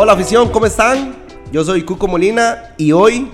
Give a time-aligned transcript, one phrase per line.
[0.00, 1.12] Hola afición, ¿cómo están?
[1.50, 3.28] Yo soy Cuco Molina y hoy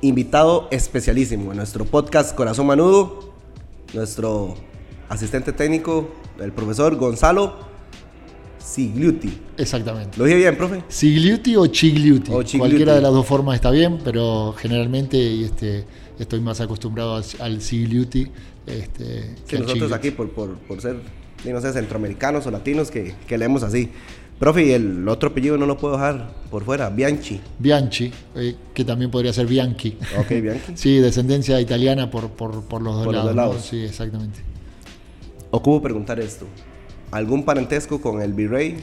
[0.00, 3.32] invitado especialísimo en nuestro podcast Corazón Manudo,
[3.94, 4.56] nuestro
[5.08, 6.08] asistente técnico,
[6.40, 7.54] el profesor Gonzalo
[8.58, 9.32] Sigliuti.
[9.58, 10.18] Exactamente.
[10.18, 10.82] ¿Lo dije bien, profe?
[10.88, 12.32] Sigliuti o Chigliuti.
[12.32, 12.58] O Chigliuti.
[12.58, 15.84] Cualquiera de las dos formas está bien, pero generalmente este,
[16.18, 18.26] estoy más acostumbrado al, al Sigliuti.
[18.66, 19.94] Este, Que nosotros Chigliuti.
[19.94, 20.96] aquí, por, por, por ser,
[21.44, 23.92] no sé, centroamericanos o latinos, que, que leemos así.
[24.38, 27.40] Profe, y el otro apellido no lo puedo dejar por fuera, Bianchi.
[27.58, 29.98] Bianchi, eh, que también podría ser Bianchi.
[30.18, 30.72] Ok, Bianchi.
[30.76, 33.36] Sí, descendencia italiana por, por, por los dos Por los lados.
[33.36, 33.42] dos ¿no?
[33.52, 33.64] lados.
[33.64, 34.40] Sí, exactamente.
[35.50, 36.46] Ocupo preguntar esto.
[37.10, 38.76] ¿Algún parentesco con el virrey?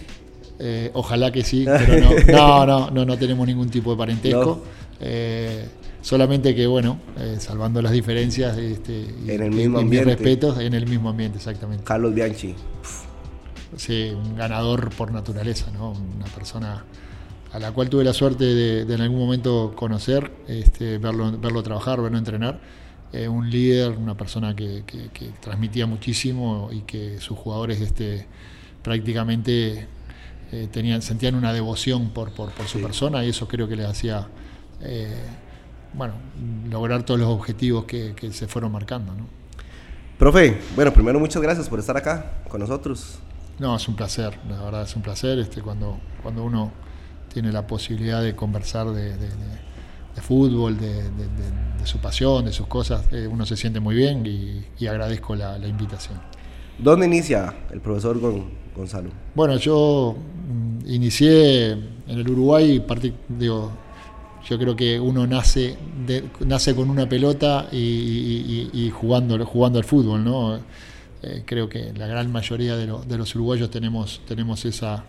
[0.60, 4.62] Eh, ojalá que sí, pero no, no, no, no, no tenemos ningún tipo de parentesco.
[5.00, 5.66] Eh,
[6.02, 10.00] solamente que, bueno, eh, salvando las diferencias, este, y- En el y- mismo y mis
[10.02, 10.10] ambiente.
[10.16, 11.84] respetos, en el mismo ambiente, exactamente.
[11.86, 12.56] Carlos Bianchi.
[13.76, 15.92] Sí, un ganador por naturaleza, ¿no?
[15.92, 16.86] Una persona
[17.52, 21.62] a la cual tuve la suerte de, de en algún momento conocer, este, verlo, verlo
[21.64, 22.60] trabajar, verlo entrenar.
[23.14, 28.26] Eh, un líder, una persona que, que- que transmitía muchísimo y que sus jugadores este,
[28.84, 29.88] prácticamente
[30.52, 32.84] eh, tenían, sentían una devoción por, por, por su Sí.
[32.84, 34.28] persona y eso creo que les hacía
[34.82, 35.14] eh,
[35.94, 36.14] bueno,
[36.70, 39.14] lograr todos los objetivos que, que se fueron marcando.
[39.14, 39.26] ¿no?
[40.20, 43.20] Profe, bueno, primero muchas gracias por estar acá con nosotros.
[43.60, 46.72] No, es un placer, la verdad es un placer este, cuando, cuando uno
[47.34, 49.66] tiene la posibilidad de conversar de, de- de-
[50.16, 51.04] de fútbol, de,
[51.84, 55.58] su pasión, de sus cosas, eh, uno se siente muy bien y, y agradezco la,
[55.58, 56.20] la invitación.
[56.80, 59.10] ¿Dónde inicia el profesor Gon- Gonzalo?
[59.36, 63.72] Bueno, yo mm, inicié en el Uruguay, parti- digo,
[64.50, 65.78] yo creo que uno nace,
[66.46, 70.60] nace con una pelota y- y jugando, jugando al fútbol, ¿no?
[71.28, 75.06] Eh, creo que la gran mayoría de, lo- de los uruguayos tenemos, tenemos esa,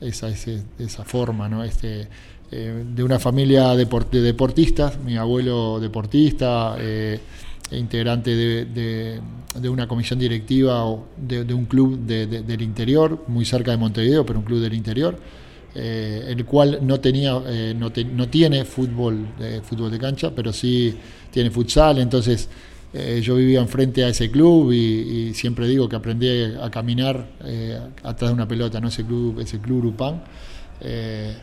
[0.00, 1.62] esa, ese- esa forma, ¿no?
[1.62, 2.08] Este,
[2.50, 7.20] eh, de una familia depor- de deportistas, mi abuelo deportista, eh,
[7.70, 9.20] integrante de, de-
[9.60, 13.70] de una comisión directiva o de, de un club de- de- del interior, muy cerca
[13.70, 15.16] de Montevideo, pero un club del interior,
[15.76, 20.32] eh, el cual no tenía, eh, no, te- no tiene fútbol, eh, fútbol de cancha,
[20.34, 20.92] pero sí
[21.30, 22.48] tiene futsal, entonces
[22.98, 27.26] eh, yo vivía enfrente a ese club y, y siempre digo que aprendí a caminar
[27.44, 28.88] eh, atrás de una pelota, ¿no?
[28.88, 30.22] ese club, ese club Urupán.
[30.80, 31.36] Eh,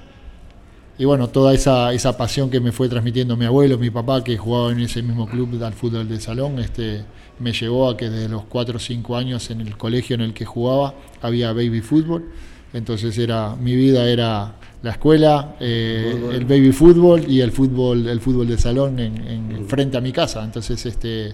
[0.98, 4.36] y bueno, toda esa, esa pasión que me fue transmitiendo mi abuelo, mi papá, que
[4.36, 7.06] jugaba en ese mismo club al fútbol de salón, este,
[7.40, 10.34] me llevó a que desde los 4 o 5 años en el colegio en el
[10.34, 12.32] que jugaba había baby fútbol.
[12.74, 18.20] Entonces era, mi vida era la escuela, eh, el baby fútbol y el fútbol, el
[18.20, 20.44] fútbol de salón en, en- frente a mi casa.
[20.44, 21.34] Entonces este,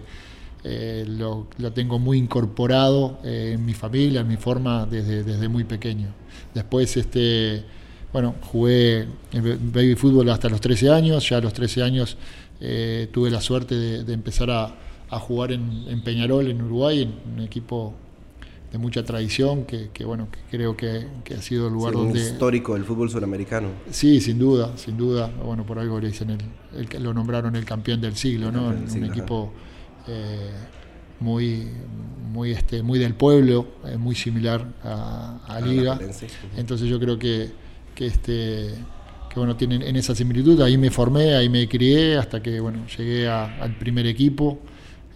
[0.63, 5.47] eh, lo, lo tengo muy incorporado eh, en mi familia, en mi forma desde, desde
[5.49, 6.07] muy pequeño.
[6.53, 7.63] Después, este,
[8.13, 12.17] bueno, jugué en baby fútbol hasta los 13 años, ya a los 13 años
[12.61, 14.75] eh, tuve la suerte de, de empezar a,
[15.09, 17.93] a jugar en, en Peñarol, en Uruguay, en un equipo
[18.71, 21.99] de mucha tradición, que, que, bueno, que creo que, que ha sido el lugar Sí,
[21.99, 22.19] un donde...
[22.19, 23.69] histórico del fútbol suramericano.
[23.89, 25.27] Sí, sin duda, sin duda.
[25.43, 28.69] Bueno, por algo le dicen el, lo nombraron el campeón del siglo, ¿no?
[28.69, 29.51] Del Un siglo, equipo
[30.07, 30.51] eh,
[31.19, 31.67] muy,
[32.31, 35.99] muy, este, muy del pueblo, eh, muy similar a, a Liga.
[36.55, 37.49] Entonces yo creo que,
[37.95, 38.69] que este
[39.29, 40.59] que bueno tienen en esa similitud.
[40.61, 44.59] Ahí me formé, ahí me crié hasta que bueno llegué a- al primer equipo.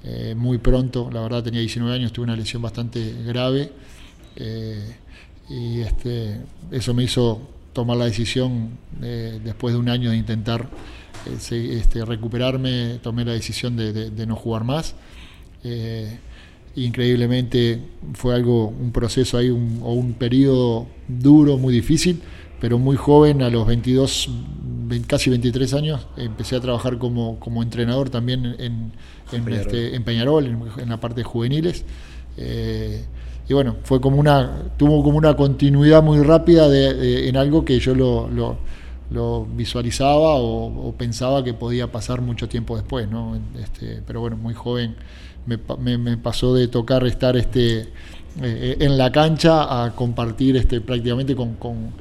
[0.06, 3.72] Eh, muy pronto, la verdad tenía 19 años, tuve una lesión bastante grave
[4.36, 4.96] eh,
[5.50, 6.42] y este,
[6.72, 7.42] eso me hizo
[7.72, 8.72] tomar la decisión
[9.02, 10.68] eh, después de un año de intentar
[11.26, 14.96] este, recuperarme, tomé la decisión de, no jugar más.
[16.76, 17.80] Increíblemente
[18.14, 22.20] fue algo, un proceso ahí, un, o un periodo duro, muy difícil,
[22.64, 24.30] pero muy joven, a los 22,
[24.88, 28.94] vein- casi 23 años, empecé a trabajar como, como entrenador también en,
[29.34, 29.54] en, Peñarol.
[29.68, 31.84] este, en Peñarol, en, en la parte de juveniles.
[32.38, 33.04] Eh,
[33.50, 37.66] y bueno, fue como una, tuvo como una continuidad muy rápida de, de- en algo
[37.66, 38.56] que yo lo, lo-
[39.12, 43.38] lo visualizaba o, o pensaba que podía pasar mucho tiempo después, ¿no?
[43.62, 44.96] Este, pero bueno, muy joven
[45.46, 47.90] me, pa- me- me pasó de tocar estar este,
[48.42, 51.92] eh, en la cancha a compartir este, prácticamente con, con-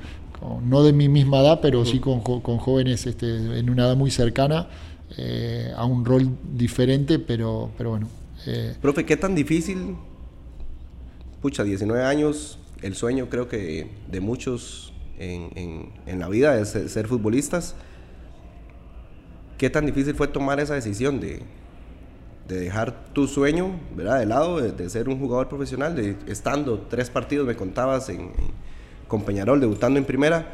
[0.43, 3.97] con- no de mi misma edad, pero sí con, con jóvenes este, en una edad
[3.97, 4.69] muy cercana,
[5.17, 8.09] eh, a un rol diferente, pero, pero bueno.
[8.47, 9.97] eh, Profe, ¿qué tan difícil?
[11.41, 16.71] Pucha, 19 años, el sueño creo que de muchos en, en- en la vida es
[16.71, 17.75] ser, ser futbolistas.
[19.59, 21.43] ¿Qué tan difícil fue tomar esa decisión de,
[22.49, 24.19] de dejar tu sueño ¿verdad?
[24.19, 28.21] de lado, de, de ser un jugador profesional, de estando tres partidos, me contabas, en,
[28.23, 28.72] en-
[29.13, 30.47] con Peñarol, debutando en primera,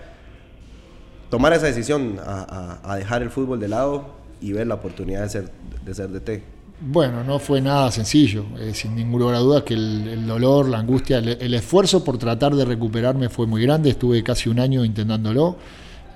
[1.31, 4.07] tomar esa decisión a, dejar el fútbol de lado
[4.41, 5.53] y ver la oportunidad de ser,
[5.85, 6.43] de ser DT?
[6.81, 11.55] Bueno, no fue nada sencillo, eh, sin ninguna duda que el, dolor, la angustia, el,
[11.55, 15.57] esfuerzo por tratar de recuperarme fue muy grande, estuve casi un año intentándolo,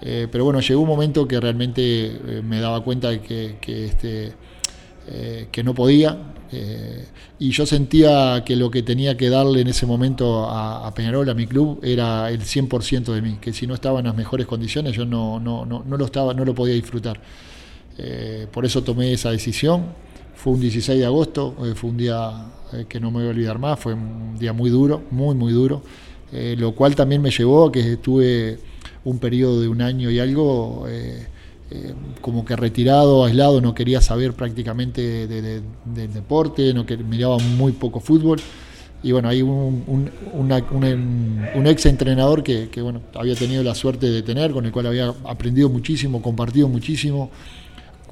[0.00, 3.84] eh, pero bueno, llegó un momento que realmente eh, me daba cuenta de que, que
[3.86, 4.32] este,
[5.52, 6.16] que no podía,
[7.38, 11.34] y yo sentía que lo que tenía que darle en ese momento a, Peñarol, a
[11.34, 14.94] mi club, era el 100% de mí, que si no estaba en las mejores condiciones
[14.94, 17.20] yo no, no, no, no lo, estaba, no lo podía disfrutar.
[18.50, 19.86] por eso tomé esa decisión
[20.42, 23.30] fue un 16 de agosto, eh, fue un día eh, que no me voy a
[23.30, 25.82] olvidar más, fue un día muy duro, muy, muy duro,
[26.32, 28.58] eh, lo cual también me llevó a que estuve
[29.04, 30.86] un periodo de un año y algo
[32.20, 38.40] como que retirado, aislado, no quería saber prácticamente del deporte, no miraba muy poco fútbol.
[39.04, 39.82] Y bueno, hay un,
[40.32, 44.86] un, ex entrenador que, que, bueno, había tenido la suerte de tener, con el cual
[44.86, 47.30] había aprendido muchísimo, compartido muchísimo,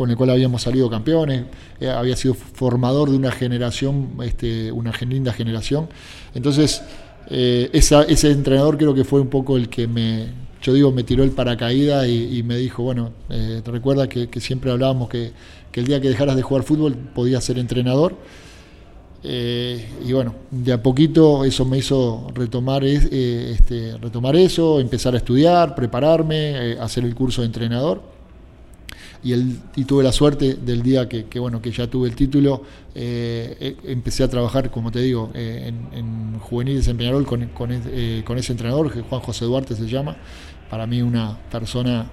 [0.01, 1.45] con el cual habíamos salido campeones,
[1.79, 5.89] eh, había sido formador de una generación, este, una linda generación.
[6.35, 6.83] Entonces,
[7.29, 10.27] eh, ese entrenador creo que fue un poco el que me,
[10.63, 14.71] yo digo, me tiró el paracaídas y, me dijo, bueno, eh, te recuerdas que, siempre
[14.71, 15.33] hablábamos que,
[15.73, 18.15] el día que dejaras de jugar fútbol podías ser entrenador.
[19.23, 25.75] y bueno, de a poquito eso me hizo retomar, este, retomar eso, empezar a estudiar,
[25.75, 28.03] prepararme, hacer el curso de entrenador
[29.23, 32.63] y, el, y tuve la suerte del día que, bueno, que ya tuve el título,
[32.95, 37.71] eh, eh, empecé a trabajar, como te digo, eh, en, juveniles en Peñarol con, con,
[37.71, 40.17] ese entrenador, Juan José Duarte se llama,
[40.71, 42.07] para mí una persona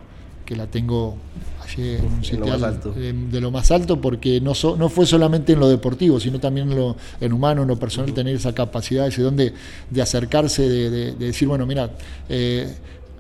[0.46, 1.18] que la tengo
[1.64, 2.58] allí en un sitio
[2.96, 6.78] de, lo más alto porque no, no fue solamente en lo deportivo, sino también en
[6.78, 9.54] lo en humano, en lo personal, tener esa capacidad, ese don de,
[10.02, 11.92] acercarse, de, decir, bueno, mira,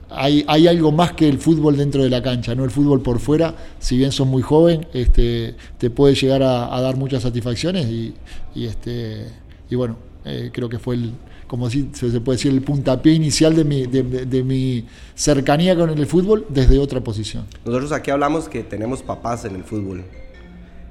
[0.09, 3.53] hay, algo más que el fútbol dentro de la cancha, no el fútbol por fuera,
[3.79, 8.15] si bien sos muy joven, este, te puede llegar a, dar muchas satisfacciones y,
[8.55, 9.27] este,
[9.69, 11.11] y bueno, eh, creo que fue el,
[11.47, 14.85] como si se puede decir, el puntapié inicial de mi, de, mi
[15.15, 17.45] cercanía con el fútbol desde otra posición.
[17.65, 20.03] Nosotros aquí hablamos que tenemos papás en el fútbol,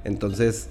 [0.03, 0.69] entonces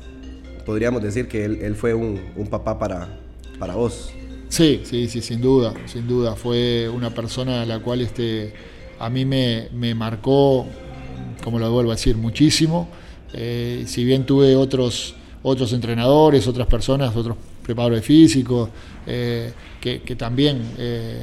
[0.65, 3.21] podríamos decir que él, fue un, un papá para,
[3.59, 4.13] para vos.
[4.49, 6.35] Sí, sí, sí, sin duda, sin duda.
[6.35, 8.53] Fue una persona a la cual este,
[8.99, 10.67] a mí me, marcó,
[11.43, 12.89] como lo vuelvo a decir, muchísimo.
[13.33, 18.71] Eh, si bien tuve otros, otros entrenadores, otras personas, otros preparadores físicos,
[19.07, 21.23] eh, que, también eh,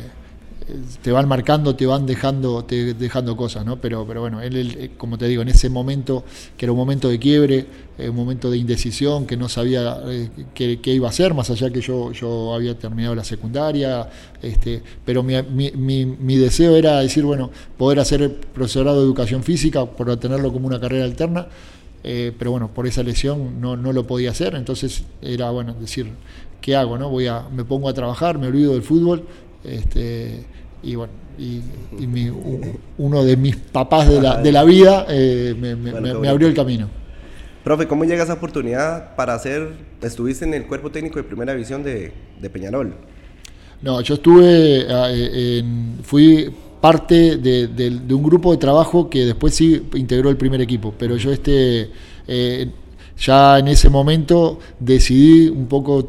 [1.01, 3.77] te van marcando, te van dejando, te, dejando cosas, ¿no?
[3.77, 6.23] Pero, pero bueno, él, eh, como te digo, en ese momento,
[6.57, 7.65] que era un momento de quiebre,
[7.97, 10.01] eh, un momento de indecisión, que no sabía
[10.53, 14.09] qué, iba a hacer, más allá que yo, yo había terminado la secundaria,
[14.41, 19.43] este, pero mi, mi, mi, deseo era decir, bueno, poder hacer el profesorado de educación
[19.43, 21.47] física, por tenerlo como una carrera alterna,
[22.03, 26.07] pero bueno, por esa lesión no, no lo podía hacer, entonces era, bueno, decir,
[26.61, 26.97] ¿qué hago?
[26.97, 27.09] No?
[27.09, 29.23] Voy a, me pongo a trabajar, me olvido del fútbol,
[29.63, 30.45] este,
[30.81, 31.61] y bueno, y,
[32.97, 36.89] uno de mis papás de la, de la vida eh, me, abrió el camino.
[37.63, 39.69] Profe, ¿cómo llega esa oportunidad para hacer,
[40.01, 42.11] estuviste en el cuerpo técnico de primera división de,
[42.51, 42.93] Peñarol?
[43.81, 49.83] No, yo estuve, eh, en, fui parte de, un grupo de trabajo que después sí
[49.95, 51.89] integró el primer equipo, pero yo este,
[52.27, 52.69] eh,
[53.17, 56.05] ya en ese momento decidí un poco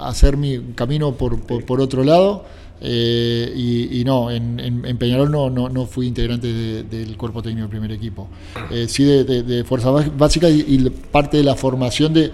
[0.00, 2.44] hacer mi camino por, por otro lado
[2.82, 8.28] eh, y, no, en, Peñarol no, no, fui integrante del cuerpo técnico del primer equipo.
[8.70, 12.32] Eh, sí de, de, fuerza básica y, parte de la formación de,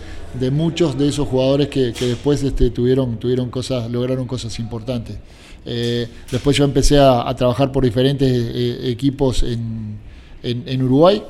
[0.50, 5.16] muchos de esos jugadores que, después este, tuvieron, tuvieron cosas, lograron cosas importantes.
[5.66, 8.30] Eh, después yo empecé a, trabajar por diferentes
[8.84, 9.98] equipos en,
[10.42, 11.22] en Uruguay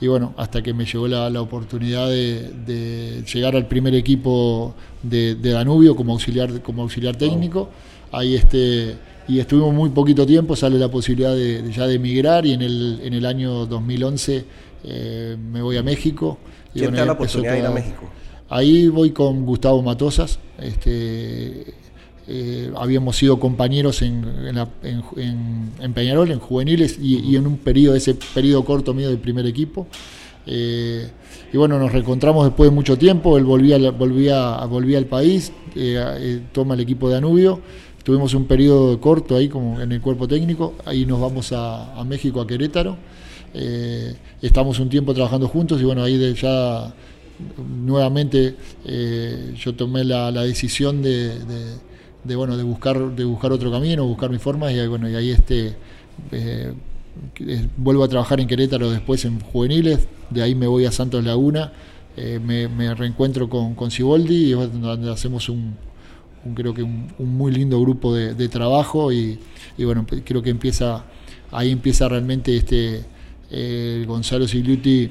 [0.00, 5.94] y bueno, hasta que me llegó la, oportunidad de, llegar al primer equipo de, Danubio
[5.94, 7.68] como auxiliar, como auxiliar técnico.
[8.10, 8.96] Ahí este,
[9.28, 13.00] y estuvimos muy poquito tiempo, sale la posibilidad de, ya de emigrar y en el,
[13.04, 14.44] en el año 2011
[14.84, 16.38] eh, me voy a México.
[16.74, 18.10] Y ¿Quién te da la oportunidad de ir a México?
[18.48, 21.74] Ahí voy con Gustavo Matosas, este,
[22.32, 28.64] eh, habíamos sido compañeros en, en, Peñarol, en juveniles y, en un periodo, ese periodo
[28.64, 29.88] corto mío del primer equipo.
[30.46, 31.08] Eh,
[31.52, 36.40] y bueno, nos reencontramos después de mucho tiempo, él volvía, volvía, volvía al país, eh,
[36.52, 37.58] toma el equipo de Anubio,
[38.04, 42.40] tuvimos un periodo corto ahí como en el cuerpo técnico, ahí nos vamos a, México,
[42.40, 42.96] a Querétaro,
[44.40, 46.94] estamos un tiempo trabajando juntos y bueno, ahí ya
[47.84, 48.54] nuevamente
[49.56, 51.89] yo tomé la, decisión de de
[52.24, 55.74] bueno de buscar de buscar otro camino buscar mi forma y bueno y ahí este
[56.32, 56.72] eh,
[57.76, 61.72] vuelvo a trabajar en Querétaro después en juveniles, de ahí me voy a Santos Laguna,
[62.16, 65.74] me, reencuentro con, con Ciboldi donde hacemos un,
[66.54, 69.38] creo que un, muy lindo grupo de, trabajo y,
[69.78, 71.04] bueno, creo que empieza,
[71.50, 73.04] ahí empieza realmente este
[74.06, 75.10] Gonzalo Sigliuti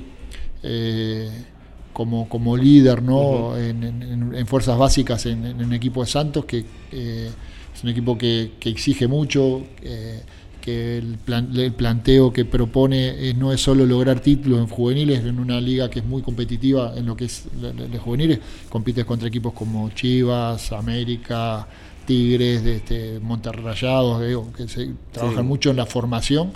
[2.00, 3.58] como, como líder ¿no?
[3.58, 6.63] en, fuerzas básicas en, un equipo de Santos, que
[6.94, 7.29] eh,
[7.75, 10.22] es un equipo que, exige mucho, eh,
[10.62, 11.18] que el,
[11.58, 16.00] el, planteo que propone no es solo lograr títulos en juveniles, en una liga que
[16.00, 18.39] es muy competitiva en lo que es de juveniles,
[18.70, 21.68] compites contra equipos como Chivas, América,
[22.06, 26.53] Tigres, este, Monterrey Rayados, que se trabajan mucho en la formación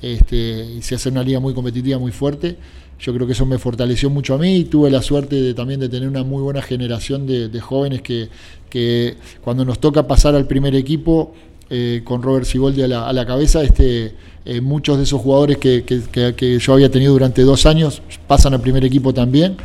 [0.00, 2.56] este, y se hace una liga muy competitiva, muy fuerte
[2.98, 5.80] yo creo que eso me fortaleció mucho a mí y tuve la suerte de, también
[5.80, 8.28] de tener una muy buena generación de, jóvenes que,
[8.70, 11.34] que, cuando nos toca pasar al primer equipo
[11.70, 16.58] eh, con Robert Siboldi a la, cabeza, este, eh, muchos de esos jugadores que, que,
[16.58, 19.56] yo había tenido durante dos años pasan al primer equipo también.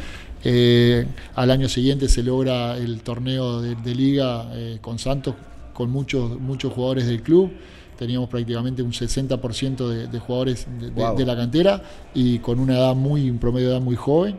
[0.44, 1.06] Eh,
[1.36, 4.50] al año siguiente se logra el torneo de, de liga
[4.82, 5.36] con Santos
[5.74, 7.52] con muchos, muchos jugadores del club
[8.00, 13.30] teníamos prácticamente un 60% de, de, jugadores de, la cantera y con una edad muy,
[13.30, 14.38] un promedio de edad muy joven,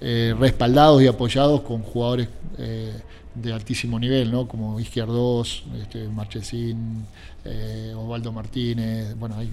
[0.00, 2.28] eh, respaldados y apoyados con jugadores
[2.58, 2.92] eh,
[3.34, 4.48] de altísimo nivel, ¿no?
[4.48, 7.04] como Izquierdos, este, Marchesín,
[7.44, 9.50] eh, Osvaldo Martínez, bueno, hay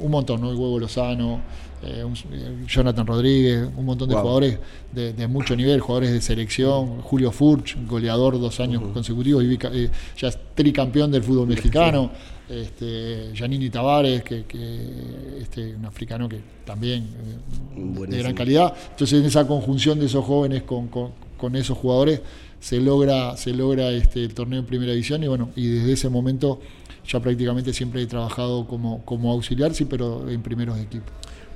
[0.00, 0.50] un, montón, ¿no?
[0.50, 1.40] El Huevo Lozano,
[2.66, 4.58] Jonathan Rodríguez, un montón de jugadores
[4.92, 9.58] de, mucho nivel, jugadores de selección, Julio Furch, goleador dos años consecutivos, y,
[10.16, 12.10] ya es tricampeón del fútbol mexicano
[12.50, 14.44] este, Giannini Tavares, que,
[15.40, 17.08] este, un africano que también
[17.76, 18.74] eh, de gran calidad.
[18.90, 20.90] Entonces en esa conjunción de esos jóvenes con,
[21.56, 22.20] esos jugadores
[22.60, 26.08] se logra, se logra este, el torneo en primera división y bueno, y desde ese
[26.08, 26.60] momento
[27.06, 31.06] ya prácticamente siempre he trabajado como, como auxiliar, sí, pero en primeros de equipo.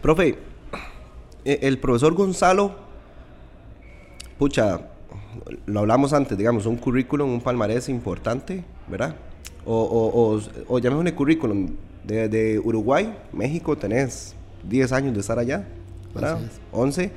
[0.02, 0.38] Profe,
[1.44, 2.74] e, el profesor Gonzalo,
[4.38, 4.88] pucha,
[5.66, 9.16] lo hablamos antes, digamos, un currículum, un palmarés importante, ¿verdad?
[9.66, 11.70] o, o, o, llamémosle currículum,
[12.04, 14.34] de, Uruguay, México, tenés
[14.68, 15.66] 10 años de estar allá,
[16.14, 16.38] ¿verdad?
[16.72, 17.10] 11,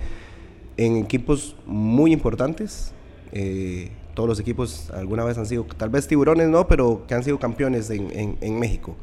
[0.77, 2.93] en equipos muy importantes.
[3.31, 7.23] Eh, todos los equipos alguna vez han sido, tal vez tiburones no, pero que han
[7.23, 8.95] sido campeones en, en, México.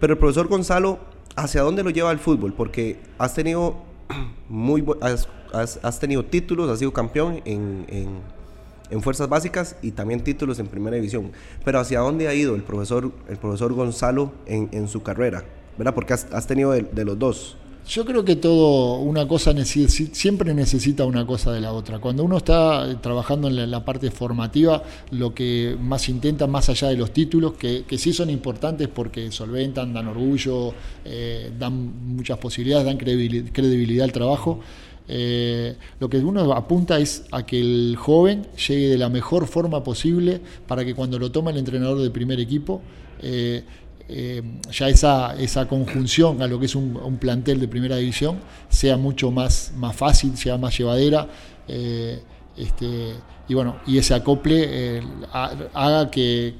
[0.00, 0.98] Pero el profesor Gonzalo,
[1.36, 2.52] ¿hacia dónde lo lleva el fútbol?
[2.52, 3.76] Porque has tenido,
[4.48, 7.86] muy, has, has, tenido títulos, has sido campeón en,
[8.90, 11.32] en fuerzas básicas y también títulos en primera división.
[11.64, 15.44] Pero ¿hacia dónde ha ido el profesor, el profesor Gonzalo en, su carrera?
[15.76, 15.94] ¿Verdad?
[15.94, 17.56] Porque has, tenido de, los dos.
[17.86, 21.98] Yo creo que todo, una cosa siempre necesita una cosa de la otra.
[21.98, 26.96] Cuando uno está trabajando en la, parte formativa, lo que más intenta, más allá de
[26.96, 30.72] los títulos, que, sí son importantes porque solventan, dan orgullo,
[31.04, 34.60] eh, dan muchas posibilidades, dan credibilidad al trabajo,
[35.06, 39.84] eh, lo que uno apunta es a que el joven llegue de la mejor forma
[39.84, 42.80] posible para que cuando lo toma el entrenador del primer equipo,
[43.22, 43.62] eh,
[44.08, 48.96] eh, ya esa, esa conjunción a lo que es un, plantel de primera división sea
[48.96, 51.28] mucho más, más fácil, sea más llevadera.
[52.56, 53.14] Este,
[53.48, 55.00] y bueno, y ese acople
[55.32, 56.54] haga que,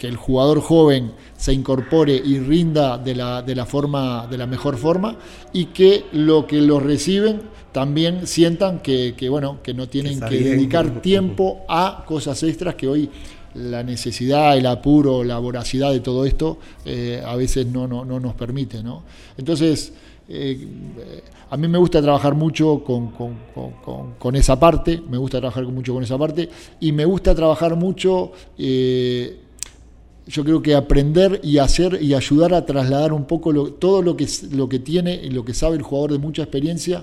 [0.00, 4.76] el jugador joven se incorpore y rinda de la, de la, forma, de la mejor
[4.76, 5.16] forma
[5.52, 7.42] y que lo que lo reciben
[7.72, 13.10] también sientan que, bueno, que no tienen que, dedicar tiempo a cosas extras que hoy
[13.54, 18.20] la necesidad, el apuro, la voracidad de todo esto eh, a veces no, no, no,
[18.20, 18.82] nos permite.
[18.82, 19.02] ¿no?
[19.36, 19.92] Entonces,
[20.28, 20.68] eh,
[21.50, 23.10] a mí me gusta trabajar mucho con,
[24.18, 26.48] con, esa parte, me gusta trabajar mucho con esa parte
[26.80, 28.32] y me gusta trabajar mucho...
[28.56, 29.40] Eh,
[30.26, 34.28] yo creo que aprender y hacer y ayudar a trasladar un poco todo lo que,
[34.52, 37.02] lo que tiene y lo que sabe el jugador de mucha experiencia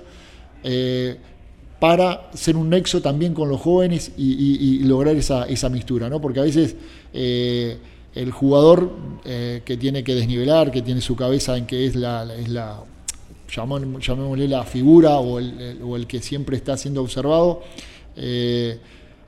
[1.86, 6.20] para ser un nexo también con los jóvenes y, lograr esa, esa, mistura, ¿no?
[6.20, 6.76] Porque a veces
[7.14, 7.78] eh,
[8.16, 8.90] el jugador
[9.24, 12.26] eh, que tiene que desnivelar, que tiene su cabeza en que es la,
[13.56, 17.62] llamémosle la figura o el, o el, que siempre está siendo observado,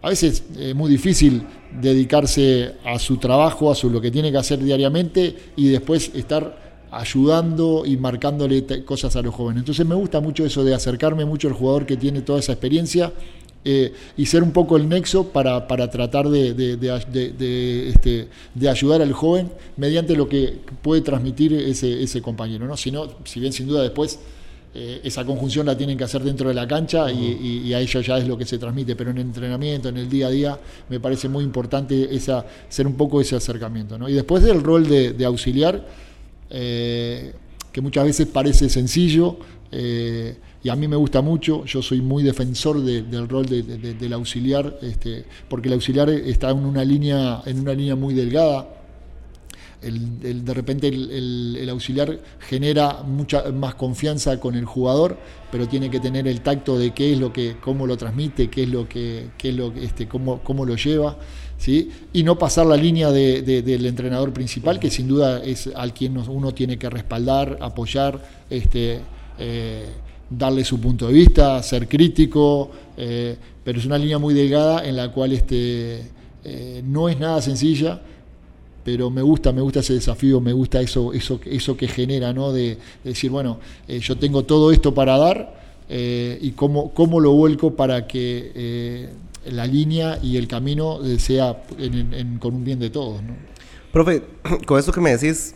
[0.01, 1.43] a veces es muy difícil
[1.79, 6.66] dedicarse a su trabajo, a su, lo que tiene que hacer diariamente y después estar
[6.91, 9.61] ayudando y marcándole cosas a los jóvenes.
[9.61, 13.11] Entonces me gusta mucho eso de acercarme mucho al jugador que tiene toda esa experiencia
[13.65, 19.01] eh, y ser un poco el nexo para, para tratar de, de, este, de, ayudar
[19.01, 22.65] al joven mediante lo que puede transmitir ese, ese compañero.
[22.65, 22.77] ¿no?
[22.77, 22.93] Si,
[23.25, 24.19] si bien sin duda después
[24.73, 28.17] eh, esa conjunción la tienen que hacer dentro de la cancha y, a ellos ya
[28.17, 30.99] es lo que se transmite, pero en el entrenamiento, en el día a día, me
[30.99, 33.97] parece muy importante esa, ser un poco ese acercamiento.
[33.97, 34.07] ¿no?
[34.07, 35.83] Y después del rol de auxiliar,
[36.49, 37.33] eh,
[37.71, 39.37] que muchas veces parece sencillo.
[39.71, 44.77] Eh, y a mí me gusta mucho, yo soy muy defensor del rol del auxiliar,
[44.81, 48.67] este, porque el auxiliar está en una línea, en una línea muy delgada.
[49.81, 55.17] El, de repente el, auxiliar genera mucha más confianza con el jugador,
[55.51, 58.63] pero tiene que tener el tacto de qué es lo que, cómo lo transmite, qué
[58.63, 61.17] es lo que, qué es lo este, cómo, cómo lo lleva,
[62.13, 66.53] y no pasar la línea del entrenador principal, que sin duda es al quien uno
[66.53, 69.01] tiene que respaldar, apoyar, este,
[69.37, 69.85] eh,
[70.29, 74.95] darle su punto de vista, ser crítico, eh, pero es una línea muy delgada en
[74.95, 76.03] la cual este,
[76.43, 78.01] eh, no es nada sencilla,
[78.85, 82.53] pero me gusta, me gusta ese desafío, me gusta eso, eso, eso que genera, ¿no?
[82.53, 85.57] De, decir, bueno, yo tengo todo esto para dar
[85.89, 89.09] y cómo, cómo lo vuelco para que
[89.51, 91.63] la línea y el camino sea
[92.39, 93.35] con un bien de todos, ¿no?
[93.91, 94.23] Profe,
[94.65, 95.55] con esto que me decís,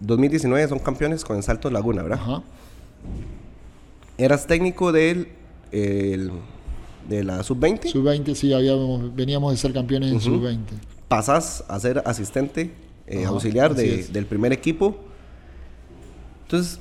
[0.00, 2.20] 2019 son campeones con el Salto Laguna, ¿verdad?
[2.20, 2.42] Ajá.
[4.18, 5.28] ¿Eras técnico de,
[5.70, 7.90] de la sub-20?
[7.90, 10.58] Sub-20, sí, habíamos, veníamos de ser campeones en sub-20.
[11.08, 12.72] Pasás a ser asistente
[13.06, 14.96] eh, auxiliar del primer equipo.
[16.44, 16.80] Entonces,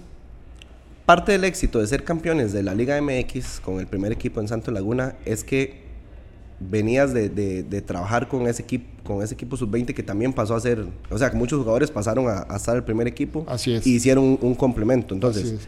[1.05, 4.47] parte del éxito de ser campeones de la Liga MX con el primer equipo en
[4.47, 5.83] Santo Laguna es que
[6.59, 10.83] venías de, trabajar con ese equipo con ese equipo sub-20 que también pasó a ser,
[11.11, 13.85] o sea, que muchos jugadores pasaron a, estar el primer equipo Así es.
[13.85, 15.13] y hicieron un, complemento.
[15.13, 15.67] Entonces,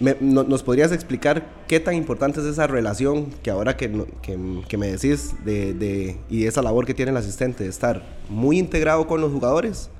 [0.00, 6.16] ¿Nos podrías explicar qué tan importante es esa relación que ahora que, me decís de,
[6.28, 9.90] y esa labor que tiene el asistente de estar muy integrado con los jugadores,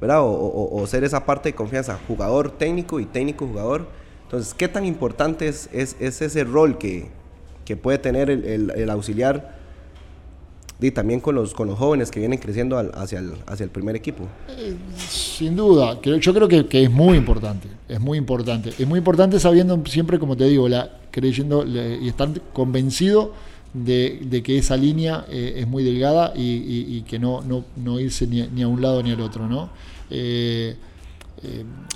[0.00, 0.20] ¿verdad?
[0.22, 3.88] O, ser esa parte de confianza, jugador técnico y técnico jugador.
[4.24, 7.10] Entonces, ¿qué tan importante es, ese rol que,
[7.82, 9.56] puede tener el auxiliar
[10.80, 13.96] y también con los, con los jóvenes que vienen creciendo hacia, el, hacia el primer
[13.96, 14.24] equipo.
[14.48, 14.76] Eh,
[15.08, 18.70] sin duda, yo creo que, es muy importante, es muy importante.
[18.78, 23.32] Es muy importante sabiendo siempre, como te digo, la, creyendo y estar convencido
[23.84, 28.62] de, que esa línea eh, es muy delgada y, que no, no, no irse ni,
[28.62, 29.48] a un lado ni al otro.
[29.48, 29.70] ¿no?
[30.10, 30.76] Eh,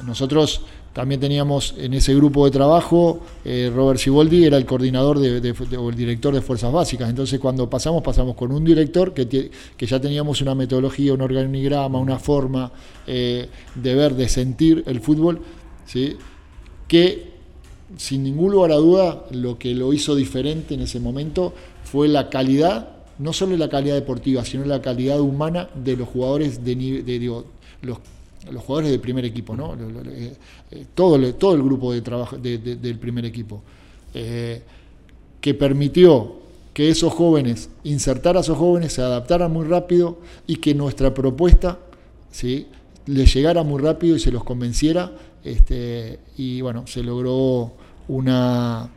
[0.04, 0.62] nosotros
[0.92, 5.94] también teníamos en ese grupo de trabajo, eh, Robert Siboldi era el coordinador o el
[5.94, 7.08] director de Fuerzas Básicas.
[7.08, 11.98] Entonces cuando pasamos, pasamos con un director que, que ya teníamos una metodología, un organigrama,
[12.00, 12.72] una forma
[13.06, 15.40] eh, de ver, de sentir el fútbol,
[15.86, 16.16] ¿sí?
[16.88, 17.29] que
[17.96, 21.52] sin ningún lugar a duda lo que lo hizo diferente en ese momento
[21.84, 26.64] fue la calidad, no solo la calidad deportiva, sino la calidad humana de los jugadores
[26.64, 27.44] de, de digo,
[27.82, 27.98] los
[28.50, 29.74] los jugadores del primer equipo, ¿no?
[29.74, 30.32] Eh,
[30.70, 33.62] eh, todo, todo el grupo de trabajo del primer equipo,
[34.14, 34.62] eh,
[35.40, 36.40] que permitió
[36.72, 41.78] que esos jóvenes, insertar a esos jóvenes, se adaptaran muy rápido y que nuestra propuesta
[42.30, 42.66] ¿sí?
[43.06, 45.12] les llegara muy rápido y se los convenciera.
[45.42, 47.72] Este, y bueno, se logró
[48.10, 48.88] una,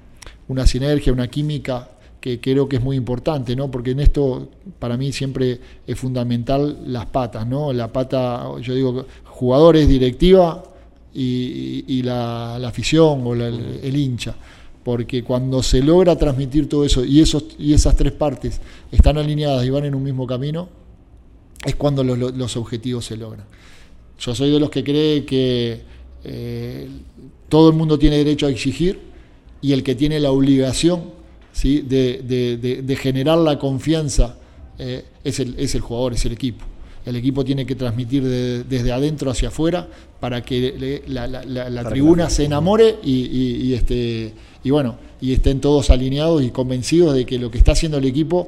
[0.47, 3.69] una sinergia, una química que creo que es muy importante, ¿no?
[3.69, 4.47] Porque en esto
[4.79, 7.73] para mí siempre es fundamental las patas, ¿no?
[7.73, 10.63] La pata, yo digo, jugadores, directiva
[11.13, 14.35] y, la, afición o el, hincha.
[14.85, 19.65] Porque cuando se logra transmitir todo eso y, esos, y esas tres partes están alineadas
[19.65, 20.69] y van en un mismo camino,
[21.65, 23.45] es cuando los, objetivos se logran.
[24.17, 25.81] Yo soy de los que cree que
[26.23, 26.87] eh,
[27.53, 28.99] todo el mundo tiene derecho a exigir
[29.61, 31.03] y el que tiene la obligación
[31.51, 31.81] ¿sí?
[31.81, 34.37] de, generar la confianza
[34.79, 36.65] eh, es, el, es el jugador, es el equipo.
[37.05, 39.87] El equipo tiene que transmitir desde adentro hacia afuera
[40.19, 46.49] para que la, tribuna se enamore y, este, y bueno, y estén todos alineados y
[46.49, 48.47] convencidos de que lo que está haciendo el equipo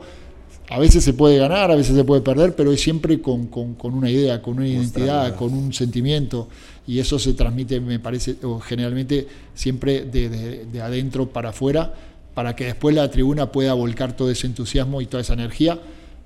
[0.68, 3.48] a veces se puede ganar, a veces se puede perder, pero es siempre con,
[3.84, 6.48] una idea, con una identidad, con un sentimiento.
[6.88, 11.94] Y eso se transmite, me parece, o generalmente siempre de adentro para afuera
[12.36, 15.80] para que después la tribuna pueda volcar todo ese entusiasmo y toda esa energía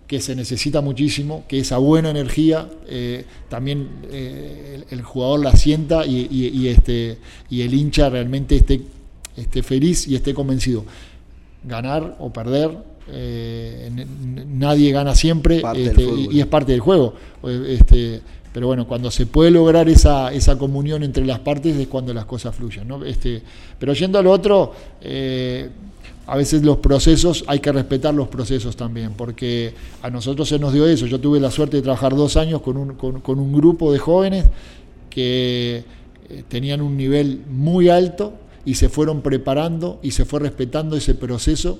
[0.08, 6.04] que se necesita muchísimo, que esa buena energía eh, también eh, el, jugador la sienta
[6.04, 8.82] y, este, y el hincha realmente esté,
[9.38, 10.84] esté feliz y esté convencido.
[11.64, 12.76] Ganar o perder,
[13.12, 13.92] eh,
[14.48, 17.14] nadie gana siempre este, y, es parte del juego.
[17.68, 18.22] Este,
[18.54, 22.26] pero bueno, cuando se puede lograr esa, esa comunión entre las partes es cuando las
[22.26, 22.88] cosas fluyen.
[22.88, 23.04] ¿no?
[23.06, 23.42] Este,
[23.78, 24.74] pero yendo a lo otro,
[26.30, 30.72] a veces los procesos, hay que respetar los procesos también, porque a nosotros se nos
[30.74, 31.08] dio eso.
[31.08, 34.46] Yo tuve la suerte de trabajar dos años con un, con, un grupo de jóvenes
[35.10, 35.84] que
[36.30, 38.34] eh, tenían un nivel muy alto
[38.64, 41.80] y se fueron preparando y se fue respetando ese proceso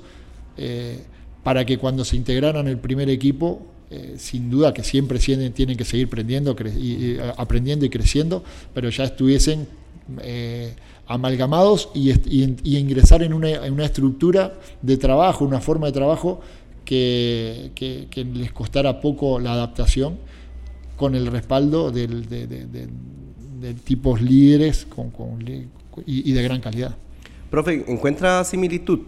[0.58, 1.04] eh,
[1.44, 5.84] para que cuando se integraran el primer equipo eh, sin duda que siempre tienen que
[5.84, 9.68] seguir aprendiendo, y, aprendiendo y creciendo, pero ya estuviesen
[10.22, 10.76] eh,
[11.08, 12.12] amalgamados y,
[12.78, 16.40] ingresar en una, estructura de trabajo, una forma de trabajo
[16.86, 17.72] que,
[18.16, 20.20] les costara poco la adaptación
[20.96, 22.08] con el respaldo de,
[23.84, 24.86] tipos líderes
[26.06, 26.96] y, de gran calidad.
[27.50, 29.00] Profe, ¿encuentra similitud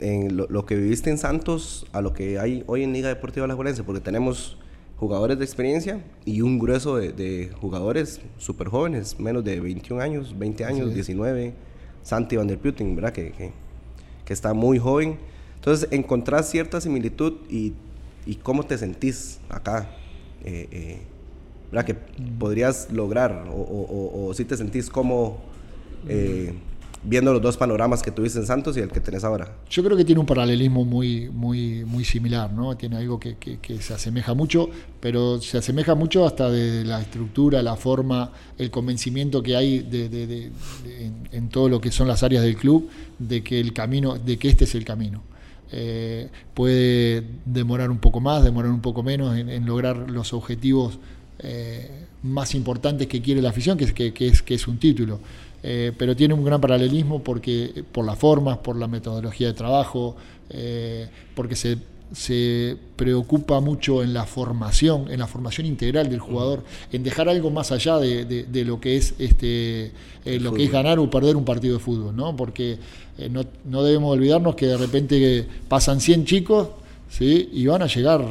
[0.00, 3.56] en lo, que viviste en Santos a lo que hay hoy en Liga Deportiva La
[3.56, 4.58] Porque tenemos
[4.96, 10.64] jugadores de experiencia y un grueso de, jugadores súper jóvenes, menos de 21 años, 20
[10.64, 11.54] años, 19.
[12.02, 13.12] Santi Van der Putin, ¿verdad?
[13.12, 13.32] Que,
[14.24, 15.18] que, está muy joven.
[15.56, 17.72] Entonces, encontrás cierta similitud y,
[18.26, 19.90] y cómo te sentís acá.
[20.44, 20.98] Eh, eh,
[21.72, 21.84] ¿Verdad?
[21.84, 22.38] Que mm.
[22.38, 25.38] podrías lograr o, o, o, si te sentís como...
[26.08, 26.54] Eh,
[27.06, 29.52] viendo los dos panoramas que tuviste en Santos y el que tenés ahora?
[29.70, 32.76] Yo creo que tiene un paralelismo muy, muy, muy similar, ¿no?
[32.76, 33.36] Tiene algo que,
[33.80, 34.68] se asemeja mucho,
[35.00, 40.50] pero se asemeja mucho hasta de la estructura, la forma, el convencimiento que hay de,
[41.32, 42.88] en, todo lo que son las áreas del club
[43.18, 45.22] de que el camino, de que este es el camino.
[45.72, 50.98] Eh, puede demorar un poco más, demorar un poco menos en, lograr los objetivos
[51.38, 55.20] eh, más importantes que quiere la afición, que que, es, que es un título.
[55.62, 60.16] Eh, pero tiene un gran paralelismo porque, por las formas, por la metodología de trabajo,
[60.50, 61.78] eh, porque se,
[62.12, 67.50] se, preocupa mucho en la formación, en la formación integral del jugador, en dejar algo
[67.50, 69.92] más allá de, lo que es este
[70.24, 72.36] eh, lo que es ganar o perder un partido de fútbol, ¿no?
[72.36, 72.78] Porque
[73.30, 76.68] no, no, debemos olvidarnos que de repente pasan 100 chicos,
[77.08, 77.48] ¿sí?
[77.52, 78.24] Y van a llegar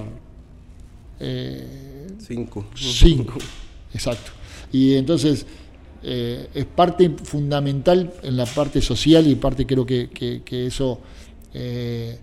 [1.20, 2.66] 5.
[2.76, 3.34] 5,
[3.94, 4.32] exacto.
[4.72, 5.46] Y entonces
[6.08, 11.00] eh, es parte fundamental en la parte social y parte creo que, eso
[11.52, 12.20] eh,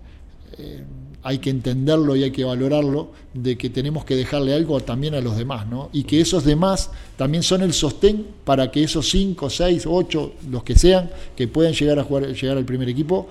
[0.57, 0.83] eh,
[1.21, 5.19] hay que entenderlo y hay que valorarlo, de que tenemos que dejarle algo también a
[5.19, 5.89] los demás, ¿no?
[5.91, 10.63] Y que esos demás también son el sostén para que esos 5, 6, 8, los
[10.63, 13.27] que sean, que puedan llegar a jugar, llegar al primer equipo,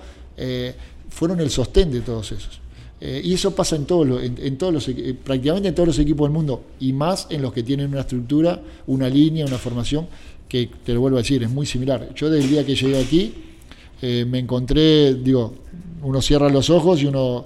[1.09, 2.59] fueron el sostén de todos esos.
[3.01, 4.85] y eso pasa en, todos los, en, todos los,
[5.23, 8.61] prácticamente en todos los equipos del mundo, y más en los que tienen una estructura,
[8.85, 10.07] una línea, una formación
[10.53, 12.13] que te lo vuelvo a decir, es muy similar.
[12.13, 13.33] Yo desde el día que llegué aquí
[14.03, 15.55] eh, me encontré, digo,
[16.03, 17.45] uno cierra los ojos y uno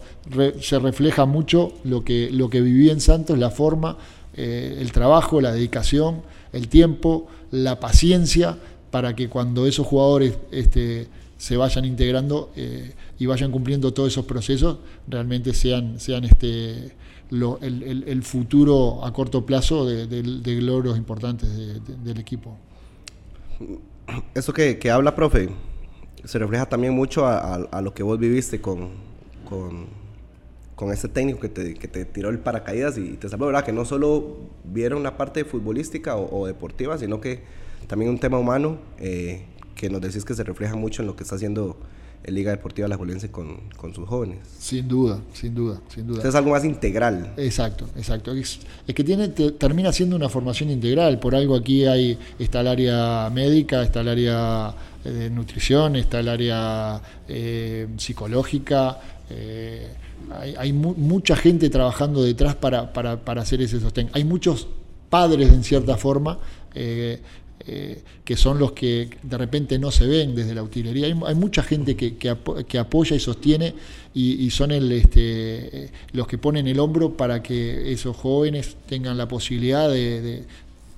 [0.59, 3.97] se refleja mucho lo que, lo que viví en Santos, la forma,
[4.35, 8.57] eh, el trabajo, la dedicación, el tiempo, la paciencia,
[8.91, 14.25] para que cuando esos jugadores este, se vayan integrando eh, y vayan cumpliendo todos esos
[14.25, 16.91] procesos, realmente sean, sean este,
[17.31, 21.49] el, futuro a corto plazo de, logros importantes
[22.03, 22.57] del equipo
[24.33, 25.49] eso que, que, habla, profe,
[26.23, 28.89] se refleja también mucho a, lo que vos viviste con,
[29.47, 29.87] con,
[30.75, 33.63] con este técnico que te, que te, tiró el paracaídas y te salvó, ¿verdad?
[33.63, 37.43] Que no solo vieron una parte futbolística o, deportiva, sino que
[37.87, 41.23] también un tema humano eh, que nos decís que se refleja mucho en lo que
[41.23, 41.77] está haciendo
[42.25, 44.39] Liga Deportiva La Juelense con, con, sus jóvenes.
[44.59, 46.27] Sin duda, sin duda, sin duda.
[46.27, 47.33] es algo más integral.
[47.37, 48.33] Exacto, exacto.
[48.33, 51.19] Es, que tiene, termina siendo una formación integral.
[51.19, 54.73] Por algo aquí hay está el área médica, está el área
[55.05, 58.99] eh, de nutrición, está el área eh, psicológica.
[59.29, 59.87] Eh,
[60.57, 64.09] hay, mucha gente trabajando detrás para, para, para, hacer ese sostén.
[64.13, 64.67] Hay muchos
[65.09, 66.39] padres, en cierta forma,
[66.75, 67.19] eh,
[68.23, 71.07] que son los que de repente no se ven desde la utilería.
[71.07, 73.73] Hay, mucha gente que, que, apoya y sostiene
[74.13, 79.89] y, son este, los que ponen el hombro para que esos jóvenes tengan la posibilidad
[79.89, 80.43] de,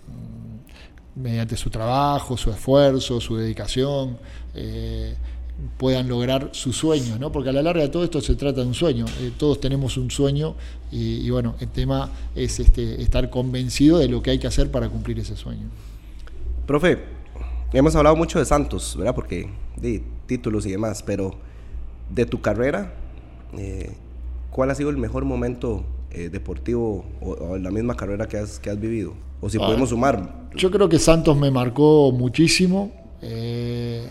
[0.08, 4.18] mm, mediante su trabajo, su esfuerzo, su dedicación,
[4.54, 5.16] eh,
[5.78, 7.32] puedan lograr sus sueños, ¿no?
[7.32, 9.98] porque a la larga de todo esto se trata de un sueño, eh, todos tenemos
[9.98, 10.56] un sueño
[10.92, 14.72] y, y, bueno, el tema es este, estar convencido de lo que hay que hacer
[14.72, 15.68] para cumplir ese sueño.
[16.70, 17.00] Profe,
[17.74, 19.16] hemos hablado mucho de Santos, ¿verdad?
[19.16, 21.32] Porque de títulos y demás, pero
[22.12, 22.94] de tu carrera,
[23.58, 23.94] eh,
[24.52, 28.70] ¿cuál ha sido el mejor momento eh, deportivo o, la misma carrera que has, que
[28.70, 29.16] has vivido?
[29.42, 30.48] O si ah, podemos sumar.
[30.54, 32.92] Yo creo que Santos me marcó muchísimo.
[33.24, 34.06] Eh,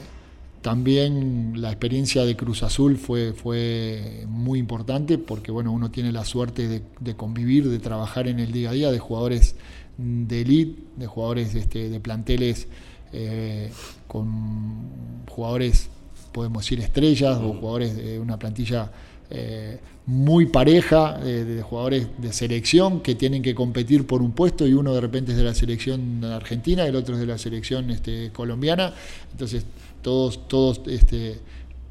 [0.61, 6.25] también la experiencia de Cruz Azul fue, fue muy importante porque bueno, uno tiene la
[6.25, 9.55] suerte de, de convivir, de trabajar en el día a día de jugadores
[9.99, 12.69] de elite, de jugadores este, de planteles
[13.13, 13.71] eh,
[14.07, 15.89] con jugadores,
[16.33, 18.91] podemos decir, estrellas o jugadores de una plantilla
[19.31, 24.73] eh, muy pareja, de, jugadores de selección que tienen que competir por un puesto y
[24.73, 27.91] uno de repente es de la selección argentina y el otro es de la selección
[27.91, 28.95] este, colombiana.
[29.33, 29.67] Entonces,
[30.01, 31.41] todos, todos este,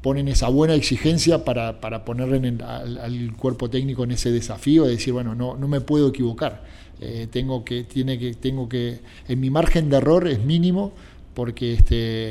[0.02, 5.12] ponen esa buena exigencia para, para poner al, cuerpo técnico en ese desafío de decir,
[5.12, 6.64] bueno, no, no me puedo equivocar.
[7.00, 10.92] Eh, tengo que, tiene que, tengo que, en mi margen de error es mínimo
[11.32, 12.28] porque este,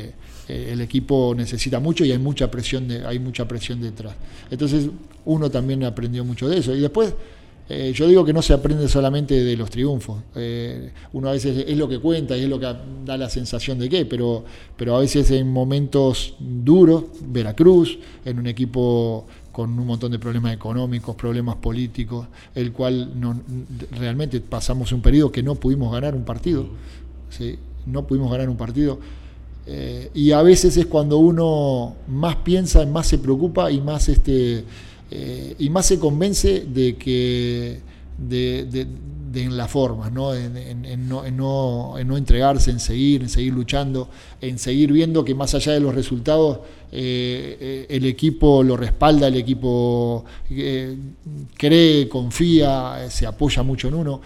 [0.48, 4.14] eh, el equipo necesita mucho y hay mucha presión de, hay mucha presión detrás.
[4.50, 4.88] Entonces
[5.24, 6.74] uno también aprendió mucho de eso.
[6.74, 7.14] Y después
[7.70, 10.22] eh, yo digo que no se aprende solamente de los triunfos.
[11.12, 12.66] Uno a veces es lo que cuenta y es lo que
[13.04, 14.44] da la sensación de que, pero,
[14.76, 19.26] pero a veces en momentos duros, Veracruz, en un equipo
[19.58, 23.40] con un montón de problemas económicos, problemas políticos, el cual no,
[23.90, 26.68] realmente pasamos un periodo que no pudimos ganar un partido,
[27.28, 27.58] ¿sí?
[27.84, 29.00] no pudimos ganar un partido.
[29.66, 34.62] Eh, y a veces es cuando uno más piensa, más se preocupa y más este,
[35.10, 37.80] eh, y más se convence de que
[38.16, 38.86] de,
[39.34, 40.34] en la forma, ¿no?
[40.34, 44.08] En, no, no, entregarse, en seguir, en seguir luchando,
[44.40, 46.58] en seguir viendo que más allá de los resultados,
[46.90, 50.24] eh, eh, el equipo lo respalda, el equipo
[51.56, 54.20] cree, confía, se apoya mucho en uno.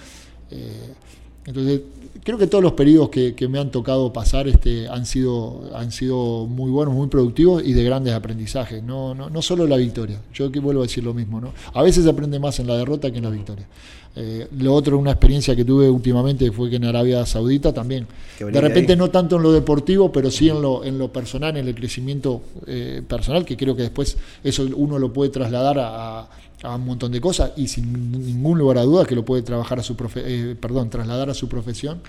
[1.44, 1.80] entonces,
[2.24, 6.46] creo que todos los periodos que, me han tocado pasar este, han, sido, han sido
[6.46, 8.82] muy buenos, muy productivos y de grandes aprendizajes.
[8.82, 10.18] No, no, no solo la victoria.
[10.32, 11.40] Yo que vuelvo a decir lo mismo.
[11.40, 11.52] ¿no?
[11.74, 13.66] A veces se aprende más en la derrota que en la victoria.
[14.14, 18.06] Eh, lo otro, una experiencia que tuve últimamente fue que en Arabia Saudita también.
[18.38, 21.66] De repente no tanto en lo deportivo, pero sí en lo, en lo personal, en
[21.66, 26.28] el crecimiento eh, personal, que creo que después eso uno lo puede trasladar a,
[26.64, 29.82] un montón de cosas y sin ningún lugar a dudas que lo puede trabajar a
[29.82, 32.00] su eh, perdón, trasladar a su profesión.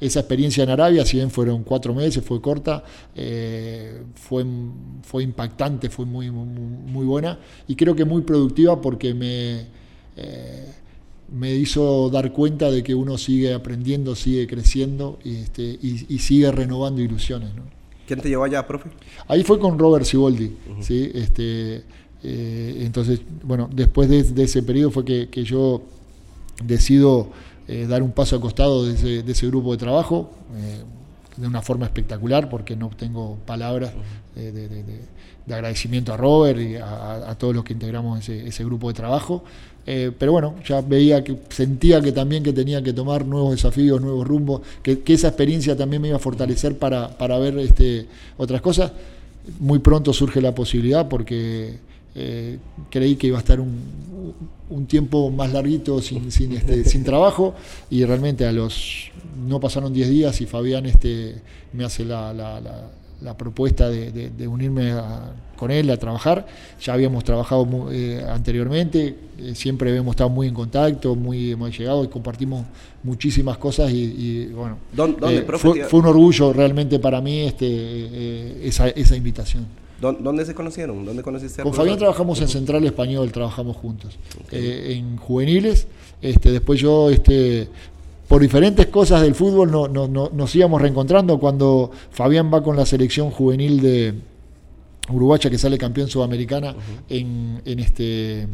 [0.00, 2.82] Esa experiencia en Arabia, si bien fueron cuatro meses, fue corta,
[3.14, 4.44] fue,
[5.02, 9.66] fue impactante, fue muy, muy, muy, buena y creo que muy productiva porque me
[11.32, 16.52] me hizo dar cuenta de que uno sigue aprendiendo, sigue creciendo y, este, y, sigue
[16.52, 17.54] renovando ilusiones.
[17.54, 17.62] ¿no?
[18.06, 18.90] ¿Quién te llevó allá, profe?
[19.28, 20.56] Ahí fue con Robert Siboldi.
[20.80, 21.10] ¿sí?
[21.14, 21.84] este,
[22.24, 25.82] eh, entonces, bueno, después de, ese periodo fue que, yo
[26.62, 27.28] decido
[27.68, 30.30] eh, dar un paso al costado de ese, grupo de trabajo.
[30.56, 30.82] Eh,
[31.36, 33.90] de una forma espectacular porque no tengo palabras
[34.34, 34.84] de,
[35.50, 39.42] agradecimiento a Robert y a, todos los que integramos ese, ese grupo de trabajo.
[39.84, 44.00] Eh, pero bueno, ya veía que sentía que también que tenía que tomar nuevos desafíos,
[44.00, 48.06] nuevos rumbos, que, esa experiencia también me iba a fortalecer para, para ver este,
[48.36, 48.92] otras cosas.
[49.58, 51.78] Muy pronto surge la posibilidad porque
[52.14, 52.58] eh,
[52.90, 54.34] creí que iba a estar un,
[54.68, 57.54] un tiempo más larguito sin, sin, este, sin trabajo
[57.90, 59.10] y realmente a los
[59.46, 61.36] no pasaron 10 días y Fabián este,
[61.72, 62.60] me hace la, la,
[63.20, 64.92] la, propuesta de, de, unirme
[65.56, 66.46] con él a trabajar.
[66.82, 72.04] Ya habíamos trabajado eh, anteriormente, eh, siempre habíamos estado muy en contacto, muy hemos llegado
[72.04, 72.66] y compartimos
[73.02, 79.16] muchísimas cosas y, bueno, ¿Dónde, fue, fue, un orgullo realmente para mí este, esa, esa
[79.16, 79.81] invitación.
[80.02, 81.04] ¿Dónde se conocieron?
[81.04, 84.18] ¿Dónde conociste Con Fabián trabajamos en Central Español, trabajamos juntos.
[84.50, 85.86] Eh, en juveniles,
[86.20, 87.68] este, después yo, este,
[88.26, 92.84] por diferentes cosas del fútbol, no, no, nos íbamos reencontrando cuando Fabián va con la
[92.84, 94.14] selección juvenil de
[95.08, 96.74] Uruguaya, que sale campeón sudamericana
[97.08, 98.48] en, en este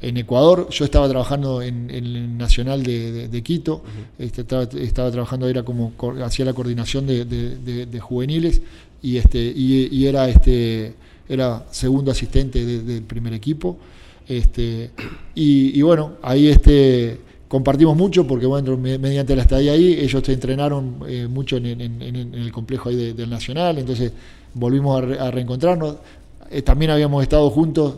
[0.00, 0.68] en Ecuador.
[0.70, 3.82] Yo estaba trabajando en, el Nacional de, Quito,
[4.18, 5.92] este, estaba, trabajando, era como
[6.24, 8.62] hacía la coordinación de, juveniles
[9.02, 10.94] y este y, era este
[11.28, 13.76] era segundo asistente del primer equipo.
[14.28, 14.90] Este,
[15.36, 20.96] y, bueno, ahí este compartimos mucho porque bueno, mediante la estadía ahí, ellos te entrenaron
[21.08, 24.12] eh, mucho en, el complejo ahí del Nacional, entonces
[24.54, 25.96] volvimos a, reencontrarnos.
[26.50, 27.96] Eh, también habíamos estado juntos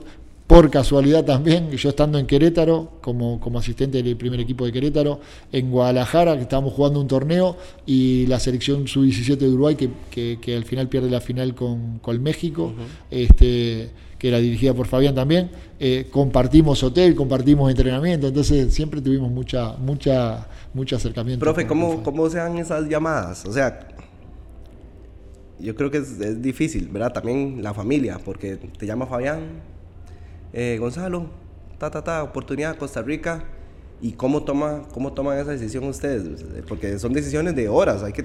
[0.48, 5.20] por casualidad también, yo estando en Querétaro, como, como asistente del primer equipo de Querétaro,
[5.52, 10.56] en Guadalajara, que estábamos jugando un torneo, y la selección sub-17 de Uruguay, que, que,
[10.56, 12.72] al final pierde la final con, con México,
[13.10, 19.30] este, que era dirigida por Fabián también, eh, compartimos hotel, compartimos entrenamiento, entonces siempre tuvimos
[19.30, 21.44] mucha, mucha, mucho acercamiento.
[21.44, 23.44] Profe, ¿cómo, ¿cómo se dan esas llamadas?
[23.44, 23.86] O sea,
[25.60, 27.12] yo creo que es, es difícil, ¿verdad?
[27.12, 29.76] También la familia, porque te llama Fabián,
[30.52, 31.26] eh, Gonzalo,
[31.78, 33.44] ta, ta, ta, oportunidad Costa Rica.
[34.00, 36.44] ¿Y cómo, toma, cómo toman esa decisión ustedes?
[36.68, 38.24] Porque son decisiones de horas, hay que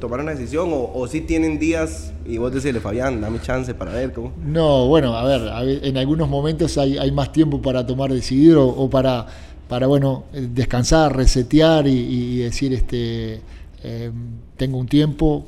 [0.00, 4.12] tomar una decisión o, si tienen días y vos decirle, Fabián, dame chance para ver
[4.12, 4.32] cómo.
[4.44, 9.26] No, bueno, a ver, en algunos momentos hay, más tiempo para tomar decidir o, para,
[9.68, 13.42] para, bueno, descansar, resetear y, decir, este,
[13.84, 14.12] em,
[14.56, 15.44] tengo un tiempo,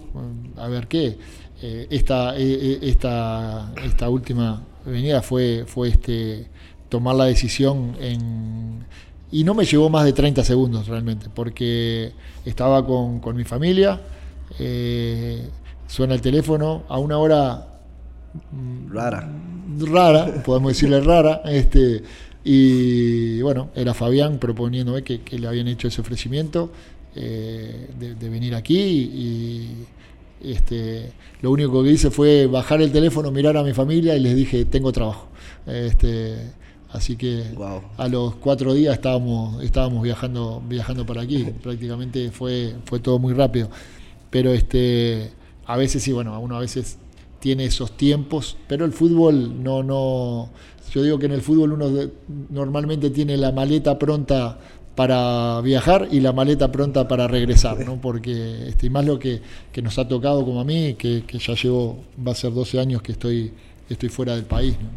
[0.57, 1.19] a ver qué.
[1.61, 6.49] Eh, esta, eh, esta, esta última venida fue, fue este,
[6.89, 8.85] tomar la decisión en...
[9.31, 12.13] Y no me llevó más de 30 segundos realmente, porque
[12.45, 14.01] estaba con, mi familia,
[14.61, 15.49] eh,
[15.89, 17.67] suena el teléfono, a una hora
[18.89, 19.29] rara.
[19.81, 21.43] Rara, podemos decirle rara.
[21.47, 22.03] Este,
[22.45, 26.71] y bueno, era Fabián proponiéndome que, que le habían hecho ese ofrecimiento
[27.17, 29.87] eh, de, venir aquí y
[30.45, 34.37] este, lo único que hice fue bajar el teléfono, mirar a mi familia y les
[34.37, 35.29] dije, tengo trabajo.
[35.67, 36.37] Este,
[36.91, 37.45] así que
[37.97, 41.45] a los cuatro días estábamos, estábamos viajando, viajando para aquí.
[41.63, 43.71] Prácticamente fue, fue todo muy rápido.
[44.31, 45.31] Pero este,
[45.67, 46.99] a veces sí, bueno, uno a veces
[47.41, 50.49] tiene esos tiempos, pero el fútbol no, no,
[50.91, 51.91] yo digo que en el fútbol uno
[52.51, 54.59] normalmente tiene la maleta pronta
[54.95, 58.01] para viajar y la maleta pronta para regresar, ¿no?
[58.01, 59.41] Porque este, más lo que,
[59.83, 63.13] nos ha tocado como a mí, que, ya llevo, va a ser 12 años que
[63.13, 63.53] estoy,
[63.89, 64.77] estoy fuera del país.
[64.81, 64.89] ¿no?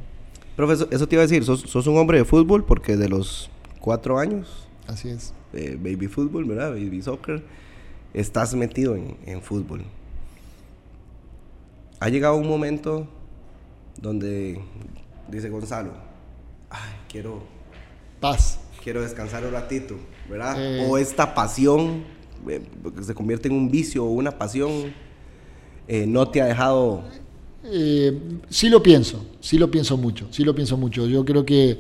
[0.56, 4.20] Profesor, eso te iba a decir, sos, un hombre de fútbol porque de los cuatro
[4.20, 6.72] años, así es, baby fútbol, ¿verdad?
[6.72, 7.44] Baby soccer,
[8.14, 9.84] estás metido en, en fútbol.
[12.00, 13.08] Ha llegado un momento
[14.00, 14.62] donde
[15.28, 15.92] dice Gonzalo,
[16.70, 17.42] ay, quiero
[18.20, 19.97] paz quiero descansar un ratito,
[20.30, 20.56] ¿verdad?
[20.58, 20.88] Eh.
[20.88, 22.06] O esta pasión
[22.47, 22.62] eh,
[23.02, 24.93] se convierte en un vicio o una pasión,
[25.89, 27.04] eh, no te ha dejado...
[28.50, 31.06] sí lo pienso, sí lo pienso mucho, sí lo pienso mucho.
[31.06, 31.78] Yo creo que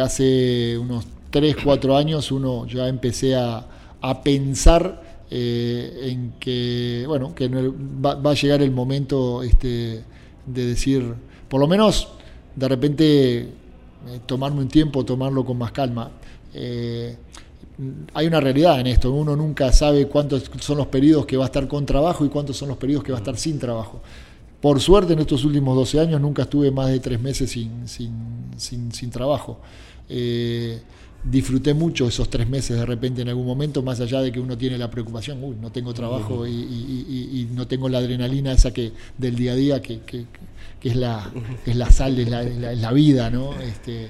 [0.00, 3.66] hace unos 3, 4 años uno ya empecé a,
[4.22, 10.04] pensar en que, bueno, que va, va, a llegar el momento este,
[10.46, 11.12] de decir,
[11.48, 12.06] por lo menos
[12.54, 13.48] de repente
[14.26, 16.12] tomarme un tiempo, tomarlo con más calma.
[16.54, 17.16] Eh,
[18.14, 21.46] hay una realidad en esto, uno nunca sabe cuántos son los periodos que va a
[21.46, 24.00] estar con trabajo y cuántos son los periodos que va a estar sin trabajo.
[24.60, 29.10] Por suerte en estos últimos 12 años nunca estuve más de tres meses sin, sin,
[29.10, 29.58] trabajo.
[30.08, 30.80] Eh,
[31.22, 34.56] disfruté mucho esos tres meses de repente en algún momento, más allá de que uno
[34.56, 39.36] tiene la preocupación, uy, no tengo trabajo y, no tengo la adrenalina esa que del
[39.36, 40.00] día a día que,
[40.82, 41.30] es, la,
[41.66, 43.52] es la sal, es la, vida, ¿no?
[43.60, 44.08] Este,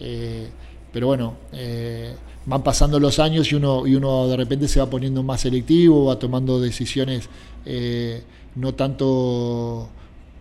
[0.00, 0.48] eh,
[0.92, 4.86] pero bueno, eh, van pasando los años y uno, y uno de repente se va
[4.90, 7.28] poniendo más selectivo, va tomando decisiones
[7.64, 8.22] eh,
[8.56, 9.88] no tanto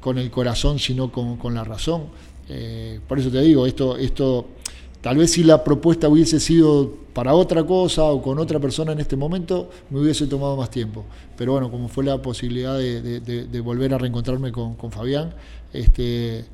[0.02, 2.04] con el corazón, sino con, la razón.
[2.50, 4.48] Eh, por eso te digo, esto, esto,
[5.00, 9.00] tal vez si la propuesta hubiese sido para otra cosa o con otra persona en
[9.00, 11.06] este momento, me hubiese tomado más tiempo.
[11.38, 15.34] Pero bueno, como fue la posibilidad de, volver a reencontrarme con, con Fabián,
[15.72, 16.46] este,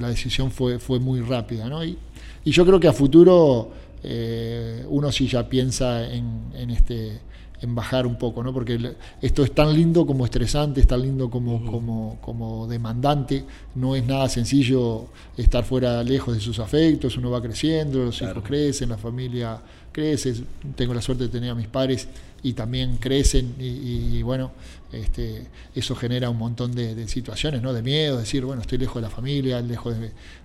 [0.00, 1.68] la decisión fue, fue muy rápida.
[1.68, 1.84] ¿no?
[1.84, 1.98] Y,
[2.44, 3.70] yo creo que a futuro
[4.02, 7.20] eh, uno sí ya piensa en, este
[7.62, 8.52] en bajar un poco, ¿no?
[8.52, 13.44] porque esto es tan lindo como estresante, es tan lindo como, como, como demandante,
[13.76, 18.42] no es nada sencillo estar fuera lejos de sus afectos, uno va creciendo, los hijos
[18.42, 19.60] crecen, la familia
[19.92, 20.34] crece,
[20.74, 22.08] tengo la suerte de tener a mis padres
[22.42, 24.50] y también crecen y, bueno,
[24.92, 27.72] este, eso genera un montón de, situaciones, ¿no?
[27.72, 29.94] De miedo, decir, bueno, estoy lejos de la familia, lejos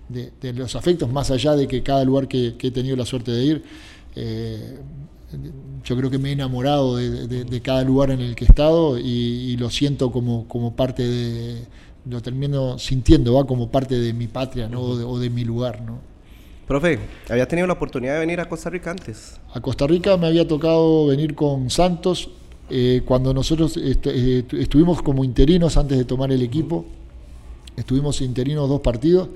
[0.08, 3.44] de, los afectos, más allá de que cada lugar que, he tenido la suerte de
[3.44, 3.64] ir,
[4.14, 4.78] eh,
[5.84, 9.56] yo creo que me he enamorado de, cada lugar en el que he estado y,
[9.56, 11.64] lo siento como, como parte de,
[12.06, 14.80] lo termino sintiendo, va como parte de mi patria, ¿no?
[14.80, 15.98] o de mi lugar, ¿no?
[16.68, 16.98] Profe,
[17.30, 19.40] ¿había tenido la oportunidad de venir a Costa Rica antes?
[19.54, 22.28] A Costa Rica me había tocado venir con Santos
[22.68, 26.84] eh, cuando nosotros eh, estuvimos como interinos antes de tomar el equipo.
[27.74, 29.30] Estuvimos interinos dos partidos.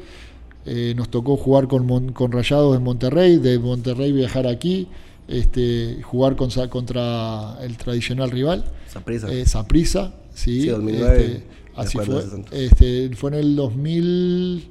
[0.66, 4.86] Eh, nos tocó jugar con, con Rayados en Monterrey, de Monterrey viajar aquí,
[5.28, 8.64] este, jugar con, contra el tradicional rival.
[9.46, 10.12] Saprisa.
[10.34, 10.62] sí.
[10.62, 11.44] sí 2009, este,
[11.76, 12.24] así fue.
[12.50, 14.68] Este, fue en el 2000.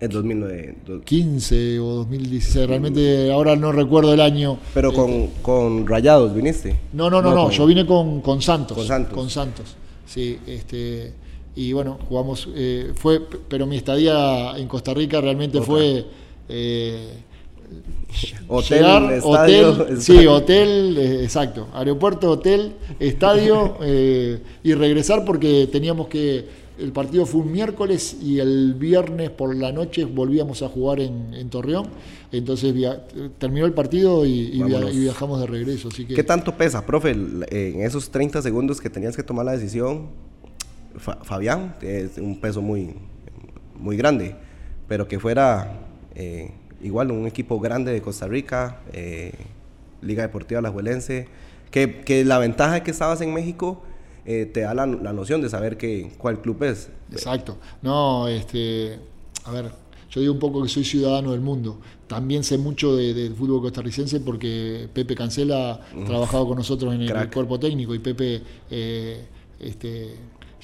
[0.00, 0.76] En 2009.
[1.04, 4.58] 15 o 2016, realmente ahora no recuerdo el año.
[4.74, 6.78] Pero este, con, Rayados viniste.
[6.92, 8.76] No, no, no, no, yo vine con, Santos.
[8.76, 9.14] Con Santos.
[9.14, 9.76] Con Santos,
[10.06, 10.38] sí.
[10.46, 11.12] Este,
[11.54, 16.06] y bueno, jugamos, eh, fue, pero mi estadía en Costa Rica realmente fue...
[16.48, 17.08] Eh,
[18.48, 23.78] hotel, estadio, hotel, sí, hotel, eh, exacto, aeropuerto, hotel, estadio
[24.62, 29.72] y regresar porque teníamos que el partido fue un miércoles y el viernes por la
[29.72, 31.86] noche volvíamos a jugar en, Torreón.
[32.32, 32.74] Entonces
[33.38, 35.88] terminó el partido y, viajamos de regreso.
[35.88, 36.14] Así que...
[36.14, 40.08] ¿Qué tanto pesa, profe, en esos 30 segundos que tenías que tomar la decisión?
[40.98, 42.94] Fabián, es un peso muy,
[43.78, 44.34] muy grande,
[44.88, 45.80] pero que fuera
[46.14, 46.50] eh,
[46.82, 49.32] igual un equipo grande de Costa Rica, eh,
[50.00, 51.28] Liga Deportiva Alajuelense,
[51.70, 53.82] que, que la ventaja de que estabas en México
[54.24, 56.90] eh, te da la, noción de saber que, cuál club es.
[57.10, 57.58] Exacto.
[57.82, 58.98] No, este,
[59.44, 59.72] a ver,
[60.10, 61.78] yo digo un poco que soy ciudadano del mundo.
[62.06, 67.30] También sé mucho del fútbol costarricense porque Pepe Cancela ha trabajado con nosotros en el,
[67.30, 69.24] cuerpo técnico y Pepe eh,
[69.58, 70.14] este,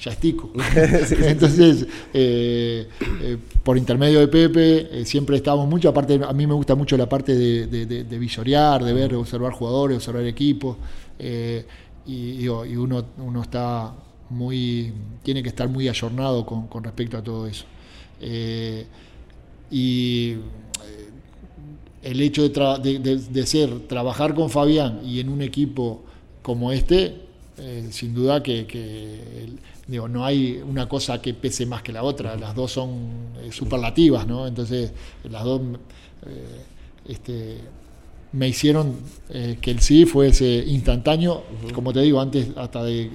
[0.01, 0.51] ya estico.
[1.21, 6.75] Entonces, eh, eh, por intermedio de Pepe, siempre estábamos mucho, aparte a mí me gusta
[6.75, 10.77] mucho la parte de, de, visorear, de ver, observar jugadores, observar equipos,
[12.05, 13.93] y, uno, uno está
[14.29, 14.93] muy,
[15.23, 17.65] tiene que estar muy ayornado con, con respecto a todo eso.
[19.71, 20.37] y
[22.01, 26.03] el hecho de, ser, trabajar con Fabián y en un equipo
[26.41, 27.15] como este,
[27.57, 28.65] eh, sin duda que,
[29.89, 33.51] digo, no hay una cosa que pese más que la otra, las dos son eh,
[33.51, 34.47] superlativas, ¿no?
[34.47, 34.91] Entonces,
[35.23, 35.61] las dos
[36.25, 36.61] eh,
[37.07, 37.57] este,
[38.31, 38.95] me hicieron
[39.61, 43.09] que el sí fuese instantáneo, como te digo, antes hasta de,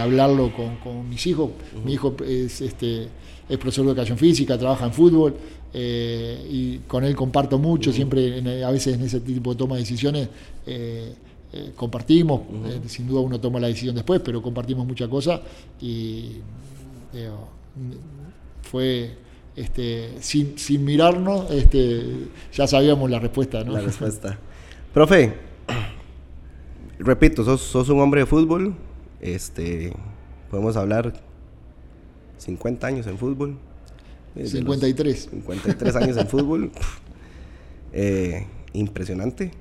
[0.00, 1.50] hablarlo con, mis hijos.
[1.84, 3.08] Mi hijo es, este,
[3.48, 5.34] es profesor de educación física, trabaja en fútbol,
[5.76, 9.80] eh, y con él comparto mucho, siempre a veces en ese tipo de toma de
[9.80, 10.28] decisiones
[11.54, 12.42] eh, eh, compartimos,
[12.86, 15.40] sin duda uno toma la decisión después, pero compartimos muchas cosas
[15.80, 16.38] y
[18.62, 19.16] fue
[19.56, 23.62] este, sin, sin mirarnos, este, ya sabíamos la respuesta.
[23.62, 24.38] La respuesta.
[24.92, 25.34] Profe,
[26.98, 28.74] repito, sos, sos un hombre de fútbol,
[29.20, 29.92] este,
[30.50, 31.14] podemos hablar
[32.38, 33.56] 50 años en fútbol.
[34.36, 35.28] 53.
[35.30, 36.70] 53 años en fútbol.
[37.92, 39.52] Eh, impresionante.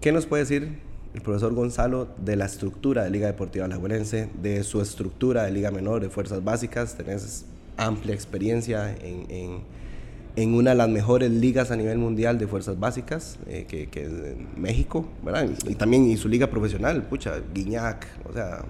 [0.00, 0.78] ¿Qué nos puede decir
[1.12, 5.70] el profesor Gonzalo de la estructura de Liga Deportiva Alajuelense, de su estructura de Liga
[5.70, 6.96] Menor, de Fuerzas Básicas?
[6.96, 7.44] Tenés
[7.76, 9.60] amplia experiencia en,
[10.36, 14.04] en, una de las mejores ligas a nivel mundial de Fuerzas Básicas, eh, que, que,
[14.04, 14.10] es
[14.56, 15.50] México, ¿verdad?
[15.68, 18.64] Y también y su liga profesional, pucha, Guiñac, o sea,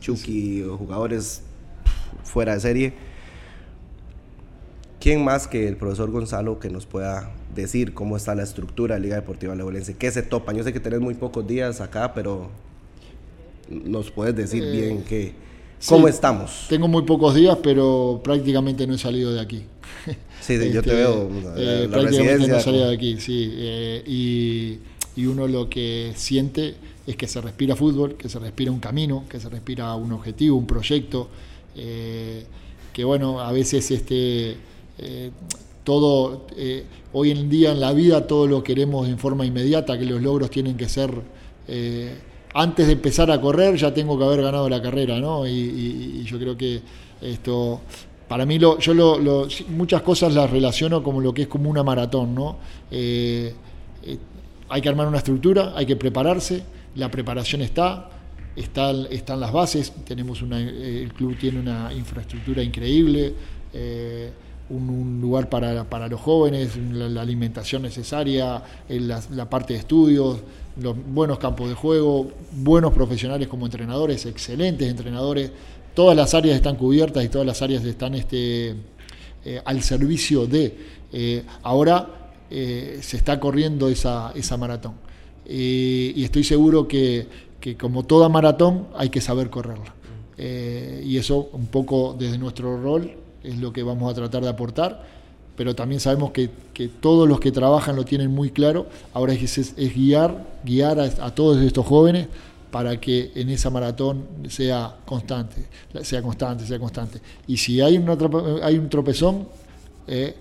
[0.00, 1.42] Chucky, jugadores
[2.24, 2.92] fuera de serie.
[5.06, 9.02] ¿Quién más que el profesor Gonzalo que nos pueda decir cómo está la estructura de
[9.02, 9.96] Liga Deportiva Leolense?
[9.96, 10.52] ¿Qué se topa?
[10.52, 12.50] Yo sé que tenés muy pocos días acá, pero
[13.70, 15.32] nos puedes decir eh, bien que,
[15.86, 16.66] cómo estamos.
[16.68, 19.62] Tengo muy pocos días, pero prácticamente no he salido de aquí.
[20.40, 21.30] Sí, yo te este, veo.
[21.56, 23.54] Eh, prácticamente no he salido de aquí, sí.
[23.58, 24.78] Eh, y,
[25.14, 26.74] y uno lo que siente
[27.06, 30.56] es que se respira fútbol, que se respira un camino, que se respira un objetivo,
[30.56, 31.28] un proyecto.
[31.76, 32.44] Eh,
[32.92, 34.56] que bueno, a veces este,
[34.98, 35.30] eh,
[35.84, 40.04] todo, eh, hoy en día en la vida todo lo queremos en forma inmediata, que
[40.04, 41.10] los logros tienen que ser,
[42.54, 45.46] antes de empezar a correr ya tengo que haber ganado la carrera, ¿no?
[45.46, 46.80] Y, yo creo que
[47.20, 47.80] esto,
[48.28, 51.82] para mí lo, yo lo, muchas cosas las relaciono como lo que es como una
[51.82, 52.56] maratón, ¿no?
[54.68, 56.62] hay que armar una estructura, hay que prepararse,
[56.96, 58.10] la preparación está,
[58.56, 63.34] están las bases, tenemos una, eh, el club tiene una infraestructura increíble,
[64.70, 70.38] eh, un, lugar para, para, los jóvenes, la, alimentación necesaria, la, parte de estudios,
[70.80, 75.50] los buenos campos de juego, buenos profesionales como entrenadores, excelentes entrenadores,
[75.94, 78.74] todas las áreas están cubiertas y todas las áreas están este,
[79.44, 81.44] eh, al servicio de.
[81.62, 82.08] ahora
[82.48, 84.94] se está corriendo esa, esa maratón.
[85.48, 87.26] y estoy seguro que
[87.60, 89.92] que como toda maratón hay que saber correrla.
[90.38, 93.10] Eh, y eso un poco desde nuestro rol
[93.46, 95.04] es lo que vamos a tratar de aportar,
[95.56, 96.50] pero también sabemos que,
[97.00, 101.62] todos los que trabajan lo tienen muy claro, ahora es, es guiar, guiar a, todos
[101.62, 102.28] estos jóvenes
[102.70, 105.66] para que en esa maratón sea constante,
[106.02, 107.20] sea constante, sea constante.
[107.46, 108.04] Y si hay,
[108.62, 109.48] hay un tropezón,
[110.06, 110.34] eh,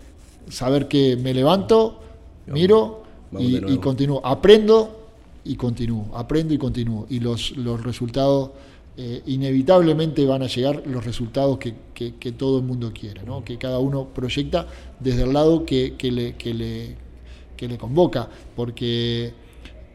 [0.49, 2.01] saber que me levanto,
[2.47, 3.03] miro
[3.39, 4.22] y, y continúo.
[4.24, 5.06] Aprendo
[5.45, 7.06] y continúo, aprendo y continúo.
[7.10, 8.51] Y los, los resultados,
[8.97, 13.43] eh, inevitablemente van a llegar los resultados que, todo el mundo quiere, ¿no?
[13.43, 14.67] que cada uno proyecta
[15.01, 19.33] desde el lado que, le, convoca, porque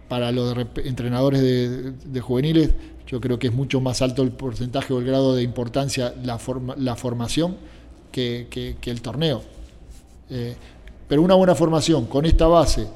[0.07, 2.75] para los entrenadores de, juveniles
[3.07, 6.39] yo creo que es mucho más alto el porcentaje o el grado de importancia la,
[6.77, 7.57] la formación
[8.13, 9.43] que, el torneo.
[10.29, 10.55] Eh,
[11.09, 12.87] pero una buena formación con esta base,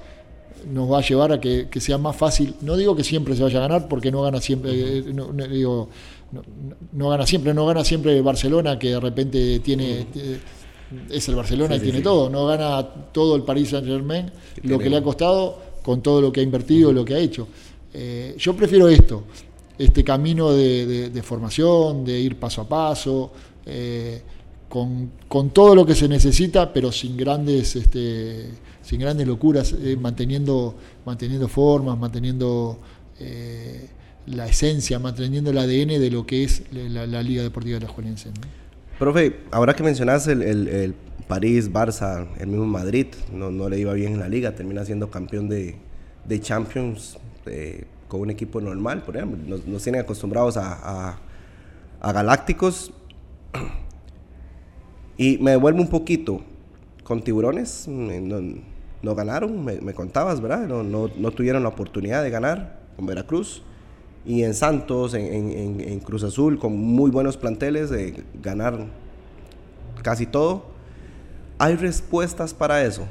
[0.71, 2.55] nos va a llevar a que, sea más fácil.
[2.61, 5.89] No digo que siempre se vaya a ganar, porque no gana siempre, eh, no, digo,
[6.93, 10.41] no, gana siempre, no gana siempre Barcelona, que de repente tiene, eh,
[11.11, 14.31] es el Barcelona y tiene todo, no gana todo el Paris Saint Germain,
[14.63, 17.49] lo que le ha costado con todo lo que ha invertido, lo que ha hecho.
[17.93, 19.25] Eh, yo prefiero esto,
[19.79, 23.33] este camino de, formación, de ir paso a paso.
[24.69, 28.51] con, con, todo lo que se necesita, pero sin grandes este,
[28.85, 30.77] sin grandes locuras, eh, manteniendo,
[31.07, 32.79] manteniendo formas, manteniendo
[33.19, 33.89] eh,
[34.27, 38.31] la esencia, manteniendo el ADN de lo que es la, Liga Deportiva de la Juelense.
[38.99, 40.95] Profe, ahora que mencionas el,
[41.27, 45.11] París, Barça, el mismo Madrid, no, no, le iba bien en la liga, termina siendo
[45.11, 45.77] campeón de,
[46.41, 47.19] Champions,
[48.09, 49.39] con un equipo normal, por ejemplo.
[49.47, 51.19] Nos, nos tienen acostumbrados a,
[52.01, 52.93] a, Galácticos.
[55.17, 56.43] Y me devuelvo un poquito
[57.05, 57.87] con tiburones.
[57.87, 58.41] No,
[59.05, 60.67] no ganaron, me, me, contabas, ¿verdad?
[60.67, 63.63] No, no, no, tuvieron la oportunidad de ganar con Veracruz.
[64.27, 68.87] Y en Santos, en, Cruz Azul, con muy buenos planteles, de ganar
[70.03, 70.65] casi todo.
[71.59, 73.07] ¿Hay respuestas para eso?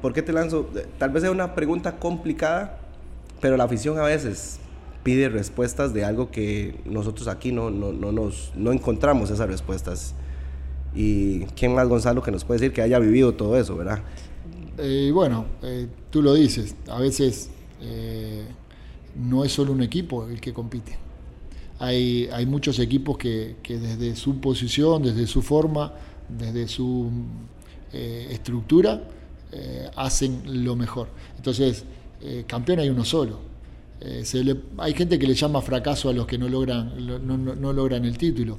[0.00, 0.68] ¿Por qué te lanzo?
[0.98, 2.80] Tal vez sea una pregunta complicada,
[3.40, 4.58] pero la afición a veces
[5.04, 10.14] pide respuestas de algo que nosotros aquí no, no, no, nos, no encontramos esas respuestas.
[10.92, 14.00] Y quién más, Gonzalo, que nos puede decir que haya vivido todo eso, ¿verdad?
[14.78, 17.50] Eh, bueno, eh, tú lo dices, a veces
[17.82, 18.44] eh,
[19.16, 20.96] no es solo un equipo el que compite.
[21.78, 25.92] Hay, hay muchos equipos que, que, desde su posición, desde su forma,
[26.28, 27.10] desde su
[27.92, 29.02] estructura,
[29.96, 31.08] hacen lo mejor.
[31.36, 31.84] Entonces,
[32.46, 33.40] campeón hay uno solo.
[34.78, 36.94] Hay gente que le llama fracaso a los que no logran,
[37.26, 38.58] no, no logran el título.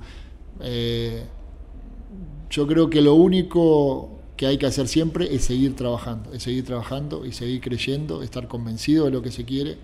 [2.50, 6.66] Yo creo que lo único que hay que hacer siempre es seguir trabajando, es seguir
[6.66, 9.78] trabajando y seguir creyendo, estar convencido de lo que se quiere,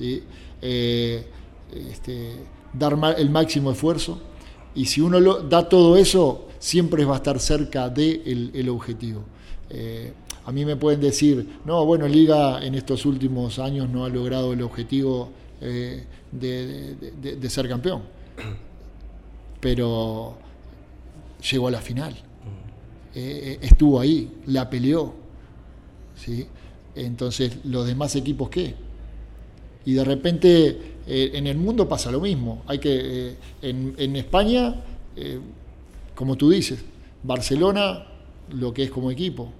[0.00, 1.26] eh,
[1.90, 2.36] este,
[2.72, 4.20] dar el máximo esfuerzo
[4.74, 9.22] y si uno da todo eso, siempre va a estar cerca del de el objetivo.
[9.70, 10.12] Eh,
[10.44, 14.52] a mí me pueden decir, no, bueno, Liga en estos últimos años no ha logrado
[14.52, 15.30] el objetivo
[15.60, 18.02] eh, de ser campeón,
[19.60, 20.36] pero
[21.50, 22.31] llegó a la final.
[23.14, 25.14] Eh, estuvo ahí, la peleó.
[26.16, 26.46] ¿sí?
[26.94, 28.74] Entonces, ¿los demás equipos qué?
[29.84, 32.62] Y de repente eh, en el mundo pasa lo mismo.
[32.66, 34.76] Hay que, eh, en, en, España,
[35.16, 35.40] eh,
[36.14, 36.80] como tú dices,
[37.22, 38.06] Barcelona
[38.52, 39.50] lo que es como equipo,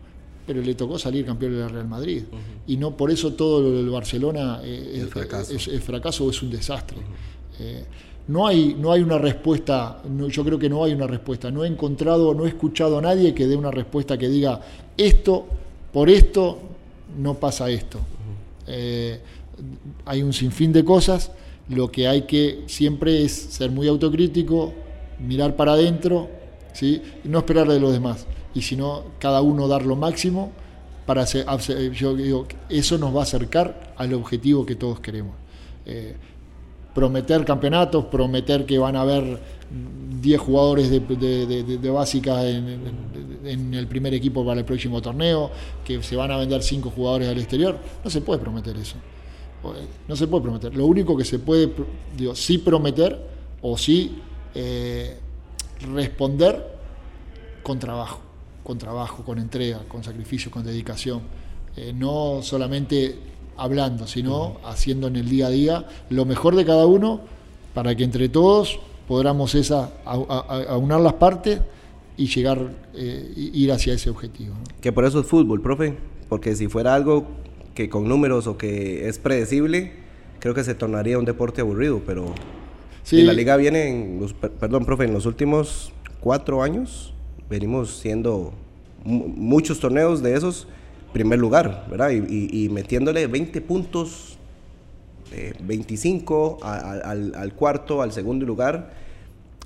[0.46, 2.24] pero le tocó salir campeón de la Real Madrid.
[2.30, 2.38] Uh -huh.
[2.66, 5.54] Y no por eso todo lo del Barcelona es, fracaso.
[5.54, 6.98] Es, es, fracaso o es un desastre.
[6.98, 7.84] Uh -huh
[8.28, 11.50] no hay, no hay una respuesta, no, yo creo que no hay una respuesta.
[11.50, 14.60] No he encontrado, no he escuchado a nadie que dé una respuesta que diga
[14.96, 15.46] esto,
[15.92, 16.58] por esto,
[17.18, 17.98] no pasa esto.
[18.66, 19.20] Eh,
[20.04, 21.32] hay un sinfín de cosas,
[21.68, 24.72] lo que hay que siempre es ser muy autocrítico,
[25.18, 26.28] mirar para adentro,
[26.72, 27.02] ¿sí?
[27.24, 28.26] y no esperar de los demás.
[28.54, 30.52] Y si no, cada uno dar lo máximo
[31.06, 35.34] para hacer, yo digo, eso nos va a acercar al objetivo que todos queremos.
[35.84, 36.14] Eh,
[36.94, 39.40] prometer campeonatos, prometer que van a haber
[40.20, 45.50] 10 jugadores de, básica en, el primer equipo para el próximo torneo,
[45.84, 47.78] que se van a vender 5 jugadores al exterior.
[48.04, 48.96] No se puede prometer eso.
[50.08, 50.76] No se puede prometer.
[50.76, 51.72] Lo único que se puede,
[52.16, 53.18] digo, sí prometer
[53.62, 54.18] o sí
[54.54, 55.18] eh,
[55.92, 56.78] responder
[57.62, 58.20] con trabajo,
[58.62, 61.22] con trabajo, con entrega, con sacrificio, con dedicación.
[61.76, 66.86] Eh, no solamente hablando, sino haciendo en el día a día lo mejor de cada
[66.86, 67.20] uno
[67.74, 71.60] para que entre todos podamos esa, aunar las partes
[72.16, 74.54] y llegar, eh, ir hacia ese objetivo.
[74.54, 74.80] ¿no?
[74.80, 75.96] Que por eso es fútbol, profe,
[76.28, 77.26] porque si fuera algo
[77.74, 79.92] que con números o que es predecible,
[80.38, 82.34] creo que se tornaría un deporte aburrido, pero
[83.02, 83.20] sí.
[83.20, 87.14] en la liga viene, en los, perdón, profe, en los últimos cuatro años
[87.48, 88.52] venimos siendo
[89.04, 90.68] muchos torneos de esos
[91.12, 92.10] primer lugar, ¿verdad?
[92.10, 94.36] Y, y, y metiéndole 20 puntos,
[95.32, 98.94] eh, 25 a, a, al, al, cuarto, al segundo lugar.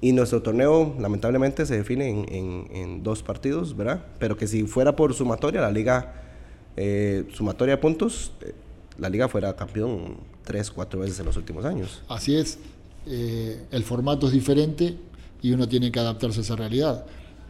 [0.01, 4.05] Y nuestro torneo, lamentablemente, se define en, en, en, dos partidos, ¿verdad?
[4.19, 6.13] Pero que si fuera por sumatoria, la liga,
[6.77, 8.53] eh, sumatoria de puntos, eh,
[8.99, 12.03] la liga fuera campeón tres, cuatro veces en los últimos años.
[12.09, 12.59] Así es.
[13.07, 14.97] Eh, el formato es diferente
[15.43, 17.07] y uno tiene que adaptarse a esa realidad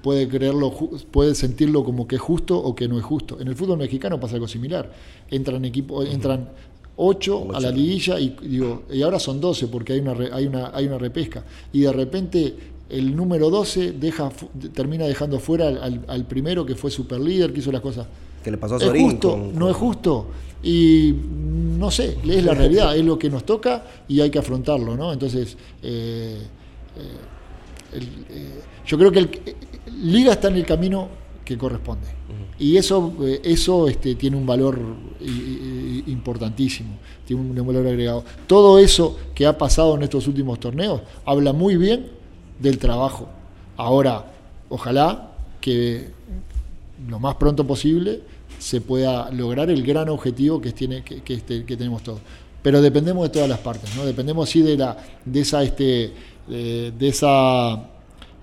[0.07, 0.71] puede creerlo,
[1.11, 3.41] puede sentirlo como que es justo o que no es justo.
[3.41, 4.89] En el fútbol mexicano pasa algo similar.
[5.29, 6.49] Entran equipos, entran
[6.95, 10.71] 8 a la liguilla y digo, y ahora son 12 porque hay una hay una
[10.73, 11.43] hay una repesca
[11.73, 12.55] y de repente
[12.89, 14.31] el número 12 deja
[14.73, 18.07] termina dejando fuera al, al primero que fue super líder, que hizo las cosas.
[18.45, 19.31] Que le pasó a Sorín, ¿Es justo?
[19.33, 20.27] Con, no es justo.
[20.63, 21.13] Y
[21.81, 25.13] no sé, es la realidad, es lo que nos toca y hay que afrontarlo, ¿no?
[25.13, 26.39] Entonces, eh,
[26.97, 29.31] eh, el, eh, yo creo que el,
[30.03, 31.09] Liga está en el camino
[31.45, 32.07] que corresponde.
[32.07, 32.63] Uh -huh.
[32.63, 34.79] Y eso, eh, eso este, tiene un valor
[36.07, 36.91] importantísimo,
[37.27, 38.25] tiene un valor agregado.
[38.47, 42.09] Todo eso que ha pasado en estos últimos torneos habla muy bien
[42.59, 43.29] del trabajo.
[43.77, 44.33] Ahora,
[44.69, 46.11] ojalá que
[47.09, 48.21] lo más pronto posible
[48.59, 52.21] se pueda lograr el gran objetivo que, tiene, que, que, este, que tenemos todos.
[52.63, 54.05] Pero dependemos de todas las partes, ¿no?
[54.05, 56.13] Dependemos sí de, la, de esa, este,
[56.49, 57.91] de, de esa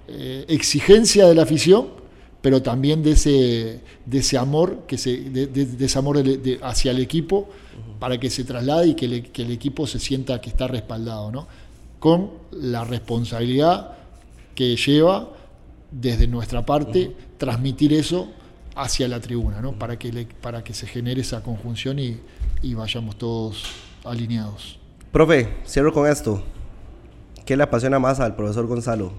[0.07, 1.87] eh, exigencia de la afición,
[2.41, 6.21] pero también de ese, de ese amor, que ese amor
[6.61, 7.49] hacia el equipo
[7.99, 11.47] para que se traslade y que, el equipo se sienta que está respaldado, ¿no?
[11.99, 13.95] con la responsabilidad
[14.55, 15.29] que lleva
[15.89, 18.27] desde nuestra parte transmitir eso
[18.75, 19.71] hacia la tribuna, ¿no?
[19.79, 22.19] para, que para que se genere esa conjunción y,
[22.61, 23.63] y vayamos todos
[24.03, 24.79] alineados.
[25.13, 26.43] Profe, cierro con esto.
[27.45, 29.13] ¿Qué le apasiona más al profesor Gonzalo?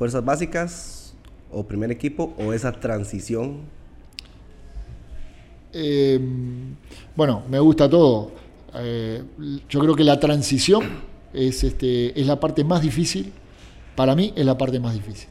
[0.00, 1.12] ¿Fuerzas básicas
[1.52, 3.58] o primer equipo o esa transición?
[5.74, 6.74] Em,
[7.14, 8.32] bueno, me gusta todo.
[8.76, 9.22] Eh,
[9.68, 10.84] yo creo que la transición
[11.34, 13.30] es, este, es la parte más difícil.
[13.94, 15.28] Para mí es la parte más difícil.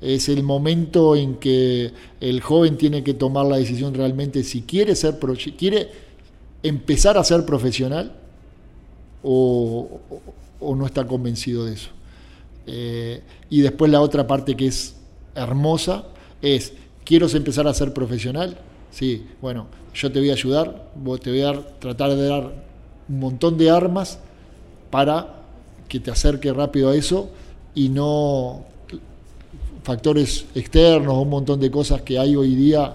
[0.00, 4.96] Es el momento en que el joven tiene que tomar la decisión realmente si quiere
[4.96, 5.20] ser
[5.56, 5.88] quiere
[6.64, 8.16] empezar a ser profesional
[9.22, 10.00] o,
[10.60, 11.99] no está convencido de eso.
[12.66, 14.96] Eh, y después la otra parte que es
[15.34, 16.04] hermosa
[16.42, 16.72] es,
[17.04, 18.56] quiero empezar a ser profesional,
[18.90, 20.90] sí, bueno, yo te voy a ayudar,
[21.22, 22.52] te voy a tratar de dar
[23.08, 24.18] un montón de armas
[24.90, 25.40] para
[25.88, 27.30] que te acerque rápido a eso
[27.74, 28.64] y no
[29.82, 32.94] factores externos, un montón de cosas que hay hoy día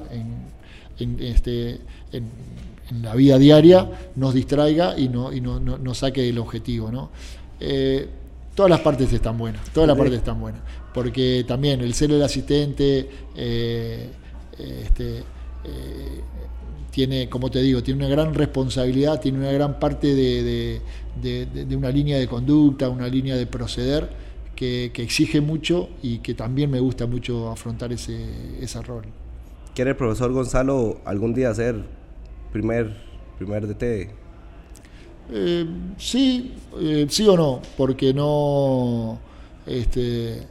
[1.00, 2.56] en, este, en,
[3.02, 6.92] la vida diaria, nos distraiga y no, y no, no, saque del objetivo.
[6.92, 7.10] ¿no?
[7.60, 8.08] Eh,
[8.56, 10.62] todas las partes están buenas, todas las partes están buenas
[10.96, 14.10] porque también el ser el asistente eh,
[14.58, 16.22] este, eh,
[16.90, 20.80] tiene, como te digo, tiene una gran responsabilidad, tiene una gran parte de,
[21.76, 24.10] una línea de conducta, una línea de proceder
[24.56, 28.18] que, exige mucho y que también me gusta mucho afrontar ese,
[28.62, 29.04] ese rol.
[29.76, 31.84] ¿Quiere el profesor Gonzalo algún día ser
[32.54, 32.96] primer,
[33.38, 34.25] primer DT?
[35.32, 35.66] Eh,
[35.98, 36.54] sí,
[37.10, 39.20] sí o no, porque no...
[39.66, 40.44] Este,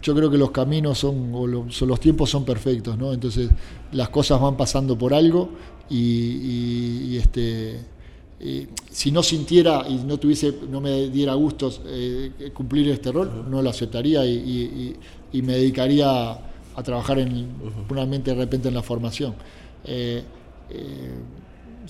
[0.00, 3.12] yo creo que los caminos son, o los tiempos son perfectos, ¿no?
[3.12, 3.50] Entonces
[3.92, 5.50] las cosas van pasando por algo
[5.90, 7.80] y, este,
[8.90, 13.60] si no sintiera y no tuviese, no me diera gusto eh, cumplir este rol, no
[13.60, 14.96] lo aceptaría y,
[15.32, 17.48] me dedicaría a trabajar en,
[17.86, 19.34] puramente de repente en la formación.
[19.84, 20.22] Eh,
[20.70, 21.14] eh,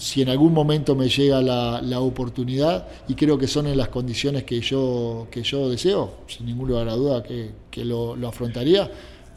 [0.00, 4.44] si en algún momento me llega la, oportunidad, y creo que son en las condiciones
[4.44, 8.90] que yo, que yo deseo, sin ningún lugar a duda que, lo, afrontaría,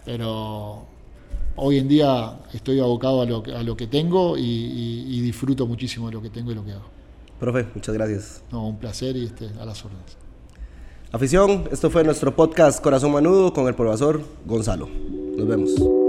[0.06, 0.86] pero
[1.58, 6.14] hoy en día estoy abocado a lo, a lo que tengo y, disfruto muchísimo de
[6.14, 6.86] lo que tengo y lo que hago.
[7.40, 8.44] Profe, muchas gracias.
[8.50, 10.18] No, un placer y este, a las órdenes.
[11.12, 14.88] Afición, esto fue nuestro podcast Corazón Manudo con el profesor Gonzalo.
[15.36, 16.03] Nos vemos.